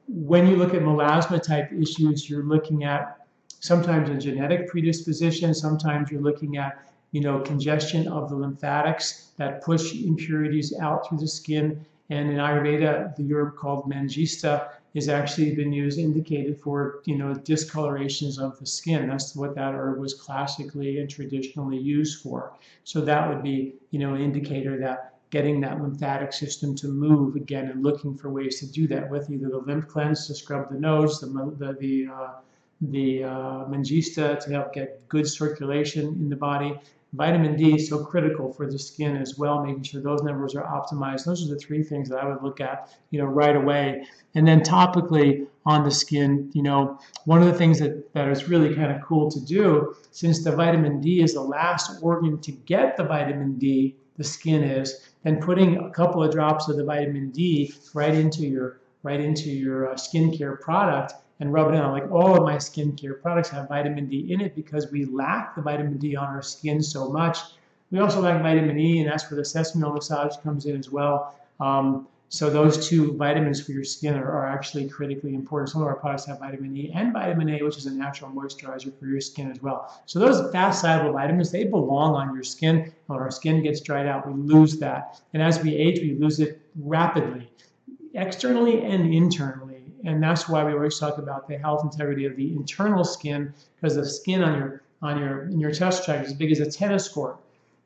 [0.09, 3.27] when you look at melasma type issues, you're looking at
[3.61, 9.63] sometimes a genetic predisposition, sometimes you're looking at you know congestion of the lymphatics that
[9.63, 11.85] push impurities out through the skin.
[12.11, 17.35] And in Ayurveda, the herb called Manjistha has actually been used, indicated for you know
[17.35, 19.09] discolorations of the skin.
[19.09, 22.53] That's what that herb was classically and traditionally used for.
[22.85, 27.37] So that would be you know an indicator that getting that lymphatic system to move
[27.37, 30.71] again and looking for ways to do that with either the lymph cleanse to scrub
[30.71, 32.33] the nose, the the the, uh,
[32.81, 36.79] the uh, manjistha to help get good circulation in the body.
[37.15, 40.65] Vitamin D is so critical for the skin as well, making sure those numbers are
[40.65, 41.25] optimized.
[41.25, 44.07] Those are the three things that I would look at, you know, right away.
[44.35, 48.49] And then topically on the skin, you know, one of the things that, that is
[48.49, 52.53] really kind of cool to do, since the vitamin D is the last organ to
[52.53, 56.85] get the vitamin D, the skin is, and putting a couple of drops of the
[56.85, 61.83] vitamin D right into your right into your uh, skincare product and rub it in.
[61.91, 65.63] Like all of my skincare products have vitamin D in it because we lack the
[65.63, 67.39] vitamin D on our skin so much.
[67.91, 70.91] We also lack vitamin E, and that's where the sesame oil massage comes in as
[70.91, 71.35] well.
[71.61, 75.71] Um, so those two vitamins for your skin are, are, actually critically important.
[75.71, 78.93] Some of our products have vitamin E and vitamin A, which is a natural moisturizer
[78.99, 80.03] for your skin as well.
[80.05, 82.93] So those fast soluble vitamins, they belong on your skin.
[83.07, 85.23] When our skin gets dried out, we lose that.
[85.33, 87.51] And as we age, we lose it rapidly,
[88.13, 89.68] externally and internally.
[90.05, 93.97] And that's why we always talk about the health integrity of the internal skin, because
[93.97, 96.71] the skin on your on your in your chest tract is as big as a
[96.71, 97.39] tennis court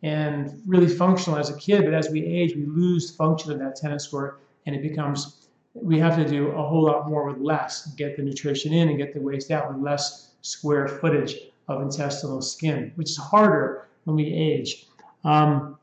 [0.03, 1.85] and really functional as a kid.
[1.85, 5.99] But as we age, we lose function of that tennis court, and it becomes we
[5.99, 7.87] have to do a whole lot more with less.
[7.95, 11.37] Get the nutrition in and get the waste out with less square footage
[11.69, 14.87] of intestinal skin, which is harder when we age.
[15.25, 15.79] Um,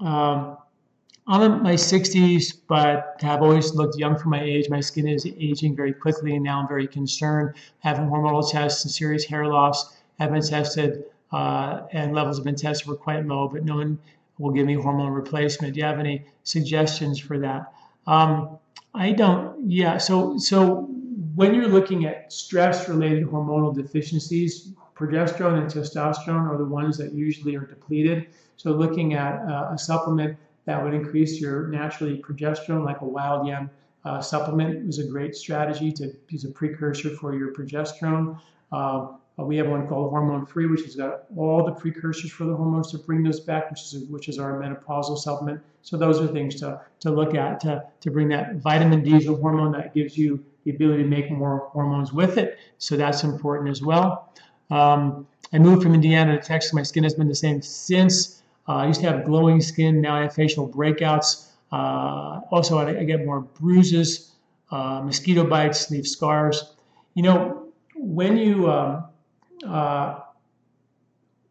[0.00, 0.58] um,
[1.28, 4.70] I'm in my 60s, but have always looked young for my age.
[4.70, 7.56] My skin is aging very quickly, and now I'm very concerned.
[7.80, 12.54] Having hormonal tests and serious hair loss have been tested uh, and levels have been
[12.54, 13.98] tested were quite low, but no one
[14.38, 15.74] will give me hormone replacement.
[15.74, 17.72] Do you have any suggestions for that?
[18.06, 18.58] Um,
[18.94, 19.70] I don't.
[19.70, 19.98] Yeah.
[19.98, 20.88] So so
[21.34, 27.56] when you're looking at stress-related hormonal deficiencies, progesterone and testosterone are the ones that usually
[27.56, 28.28] are depleted.
[28.56, 33.46] So looking at uh, a supplement that would increase your naturally progesterone, like a wild
[33.46, 33.70] yam
[34.04, 38.38] uh, supplement, is a great strategy to use a precursor for your progesterone.
[38.70, 39.08] Uh,
[39.38, 42.90] we have one called Hormone Free, which has got all the precursors for the hormones
[42.92, 45.60] to bring those back, which is which is our menopausal supplement.
[45.82, 49.28] So those are things to, to look at to, to bring that vitamin D is
[49.28, 52.58] a hormone that gives you the ability to make more hormones with it.
[52.78, 54.32] So that's important as well.
[54.70, 56.72] Um, I moved from Indiana to Texas.
[56.72, 58.35] My skin has been the same since.
[58.68, 60.00] Uh, I used to have glowing skin.
[60.00, 61.48] Now I have facial breakouts.
[61.72, 64.32] Uh, also, I, I, get more bruises,
[64.70, 66.74] uh, mosquito bites, leave scars.
[67.14, 69.04] You know, when you um,
[69.66, 70.20] uh,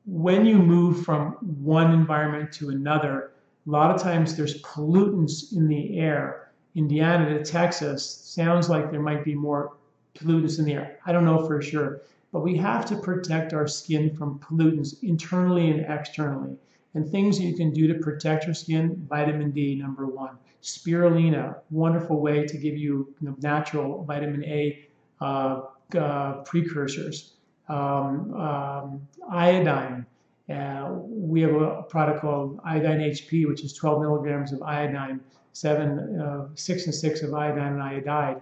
[0.06, 3.32] when you move from one environment to another,
[3.66, 6.52] a lot of times there's pollutants in the air.
[6.76, 9.78] Indiana to Texas sounds like there might be more
[10.16, 11.00] pollutants in the air.
[11.06, 12.02] I don't know for sure,
[12.32, 16.58] but we have to protect our skin from pollutants internally and externally.
[16.96, 20.38] And things you can do to protect your skin, vitamin D, number one.
[20.64, 24.88] Spirulina, wonderful way to give you, natural vitamin A
[25.22, 25.62] uh,
[25.98, 27.34] uh, precursors
[27.68, 30.06] um, um, iodine.
[30.50, 35.20] Uh, we have a product called Iodine HP, which is 12 milligrams of iodine,
[35.54, 38.42] seven, uh, six and six of iodine and iodide.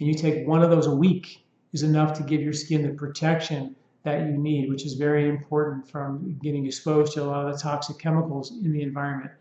[0.00, 2.94] And you take one of those a week is enough to give your skin the
[2.94, 7.52] protection that you need, which is very important from getting exposed to a lot of
[7.52, 9.32] the toxic chemicals in the environment.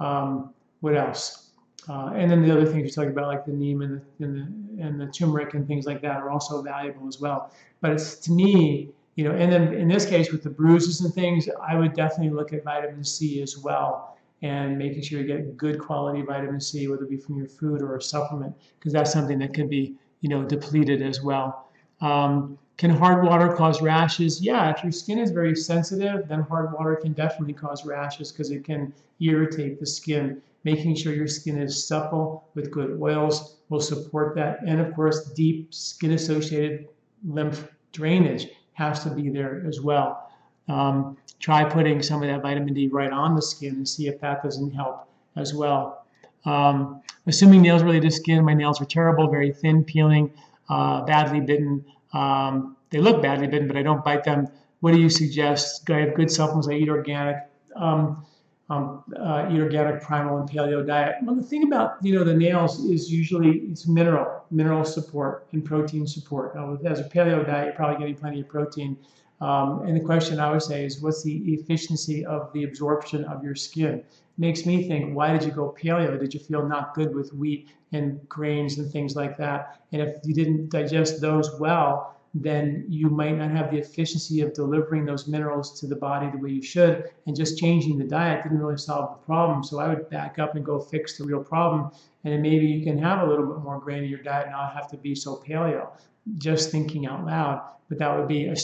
[0.00, 1.50] Um, what else?
[1.88, 4.36] Uh, and then the other things you talk about, like the neem and the, and
[4.36, 7.52] the, and the turmeric and things like that, are also valuable as well.
[7.80, 11.14] But it's to me, you know, and then in this case with the bruises and
[11.14, 15.56] things, I would definitely look at vitamin C as well and making sure you get
[15.56, 19.12] good quality vitamin C, whether it be from your food or a supplement, because that's
[19.12, 21.68] something that can be, you know, depleted as well.
[22.00, 24.40] Um, can hard water cause rashes?
[24.40, 28.50] Yeah, if your skin is very sensitive, then hard water can definitely cause rashes because
[28.50, 33.80] it can irritate the skin making sure your skin is supple with good oils will
[33.80, 34.60] support that.
[34.66, 36.88] And of course, deep skin associated
[37.26, 40.30] lymph drainage has to be there as well.
[40.68, 44.20] Um, try putting some of that vitamin D right on the skin and see if
[44.20, 46.04] that doesn't help as well.
[46.44, 50.30] Um, assuming nails related to skin, my nails are terrible, very thin, peeling,
[50.68, 51.84] uh, badly bitten.
[52.12, 54.48] Um, they look badly bitten, but I don't bite them.
[54.80, 55.84] What do you suggest?
[55.86, 56.68] Do I have good supplements.
[56.68, 57.36] I eat organic.
[57.76, 58.24] Um,
[58.70, 61.16] um, uh, eat organic, primal, and paleo diet.
[61.22, 65.64] Well, the thing about you know the nails is usually it's mineral, mineral support and
[65.64, 66.54] protein support.
[66.54, 68.98] Now, as a paleo diet, you're probably getting plenty of protein.
[69.40, 73.44] Um, and the question I would say is, what's the efficiency of the absorption of
[73.44, 74.02] your skin?
[74.36, 76.18] Makes me think, why did you go paleo?
[76.18, 79.80] Did you feel not good with wheat and grains and things like that?
[79.92, 84.52] And if you didn't digest those well, then you might not have the efficiency of
[84.52, 87.10] delivering those minerals to the body the way you should.
[87.26, 89.64] And just changing the diet didn't really solve the problem.
[89.64, 91.90] So I would back up and go fix the real problem.
[92.24, 94.52] And then maybe you can have a little bit more grain in your diet and
[94.52, 95.88] not have to be so paleo.
[96.36, 97.62] Just thinking out loud.
[97.88, 98.54] But that would be a,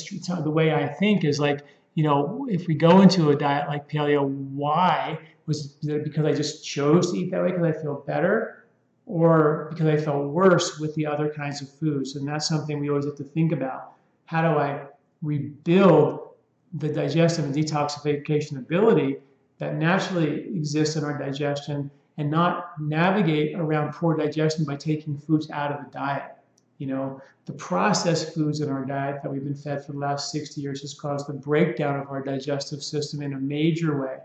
[0.43, 3.89] the way I think is like, you know, if we go into a diet like
[3.89, 5.19] paleo, why?
[5.47, 8.65] Was it because I just chose to eat that way because I feel better?
[9.07, 12.17] or because I felt worse with the other kinds of foods.
[12.17, 13.93] And that's something we always have to think about.
[14.27, 14.87] How do I
[15.23, 16.31] rebuild
[16.75, 19.19] the digestive and detoxification ability
[19.59, 25.51] that naturally exists in our digestion and not navigate around poor digestion by taking foods
[25.51, 26.34] out of the diet?
[26.79, 30.33] You know, the processed foods in our diet that we've been fed for the last
[30.33, 34.19] 60 years has caused the breakdown of our digestive system in a major way.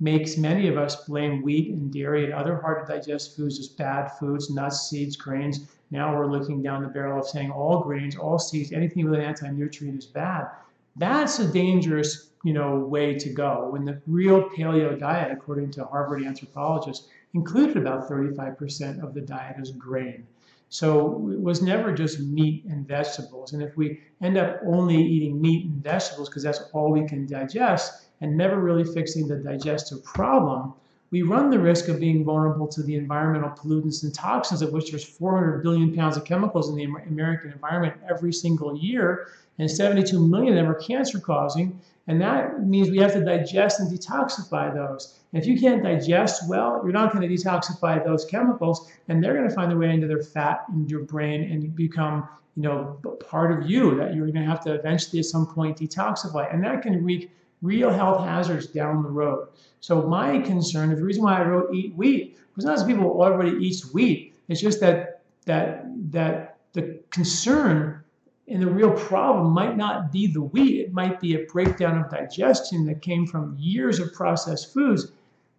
[0.00, 3.68] Makes many of us blame wheat and dairy and other hard to digest foods as
[3.68, 5.68] bad foods, nuts, seeds, grains.
[5.90, 9.24] Now we're looking down the barrel of saying all grains, all seeds, anything with an
[9.24, 10.48] anti-nutrient is bad.
[10.96, 13.68] That's a dangerous, you know, way to go.
[13.70, 19.56] When the real paleo diet, according to Harvard anthropologists, included about 35% of the diet
[19.60, 20.26] as grain.
[20.68, 23.52] So it was never just meat and vegetables.
[23.52, 27.26] And if we end up only eating meat and vegetables because that's all we can
[27.26, 30.74] digest and never really fixing the digestive problem,
[31.10, 34.90] we run the risk of being vulnerable to the environmental pollutants and toxins, of which
[34.90, 39.28] there's 400 billion pounds of chemicals in the American environment every single year,
[39.58, 41.78] and 72 million of them are cancer causing.
[42.06, 45.18] And that means we have to digest and detoxify those.
[45.32, 49.34] And if you can't digest well, you're not going to detoxify those chemicals, and they're
[49.34, 52.98] going to find their way into their fat in your brain and become, you know,
[53.28, 56.52] part of you that you're going to have to eventually at some point detoxify.
[56.52, 57.30] And that can wreak
[57.64, 59.48] real health hazards down the road.
[59.80, 63.56] So my concern, the reason why I wrote Eat Wheat, was not that people already
[63.56, 64.34] eat wheat.
[64.48, 68.02] It's just that that that the concern
[68.46, 70.80] and the real problem might not be the wheat.
[70.80, 75.10] It might be a breakdown of digestion that came from years of processed foods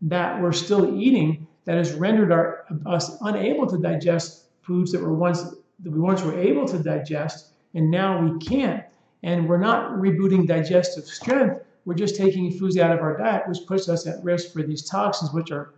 [0.03, 5.15] that we're still eating that has rendered our, us unable to digest foods that were
[5.15, 5.41] once
[5.79, 8.83] that we once were able to digest and now we can't.
[9.23, 13.59] And we're not rebooting digestive strength we're just taking foods out of our diet, which
[13.67, 15.71] puts us at risk for these toxins, which are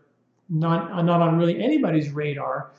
[0.49, 2.71] not, not on really anybody's radar,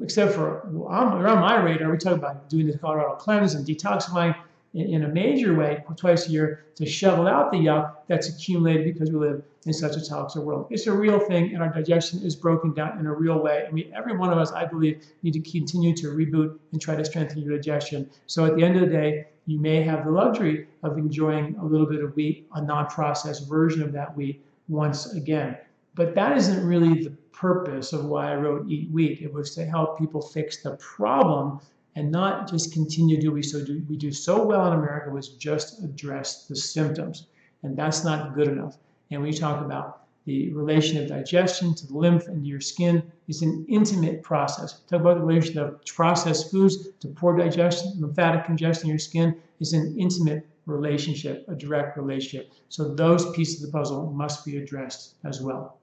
[0.00, 1.90] except for on, on my radar.
[1.90, 4.34] We talk about doing the Colorado cleanse and detoxifying
[4.76, 9.10] in, a major way twice a year to shovel out the yuck that's accumulated because
[9.10, 10.66] we live in such a toxic world.
[10.70, 13.64] It's a real thing, and our digestion is broken down in a real way.
[13.64, 16.94] And we, every one of us, I believe, need to continue to reboot and try
[16.94, 18.10] to strengthen your digestion.
[18.26, 21.64] So at the end of the day, you may have the luxury of enjoying a
[21.64, 25.56] little bit of wheat, a non processed version of that wheat once again.
[25.94, 29.20] But that isn't really the purpose of why I wrote Eat Wheat.
[29.22, 31.60] It was to help people fix the problem
[31.96, 35.10] and not just continue to do we so do we do so well in America
[35.10, 37.26] was just address the symptoms.
[37.62, 38.76] And that's not good enough.
[39.10, 42.60] And when you talk about the relation of digestion to the lymph and to your
[42.60, 44.80] skin is an intimate process.
[44.88, 49.36] Talk about the relation of processed foods to poor digestion, lymphatic congestion in your skin
[49.60, 52.52] is an intimate relationship, a direct relationship.
[52.68, 55.78] So those pieces of the puzzle must be addressed as well.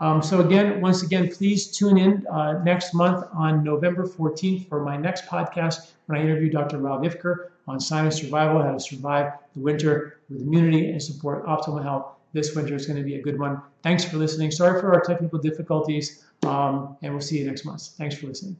[0.00, 4.84] Um, so again, once again, please tune in uh, next month on November 14th for
[4.84, 6.78] my next podcast when I interview Dr.
[6.78, 11.82] Rob Ivker on Sinus Survival, how to survive the winter with immunity and support optimal
[11.82, 13.62] health this winter is going to be a good one.
[13.82, 14.50] Thanks for listening.
[14.50, 17.82] Sorry for our technical difficulties, um, and we'll see you next month.
[17.96, 18.56] Thanks for listening.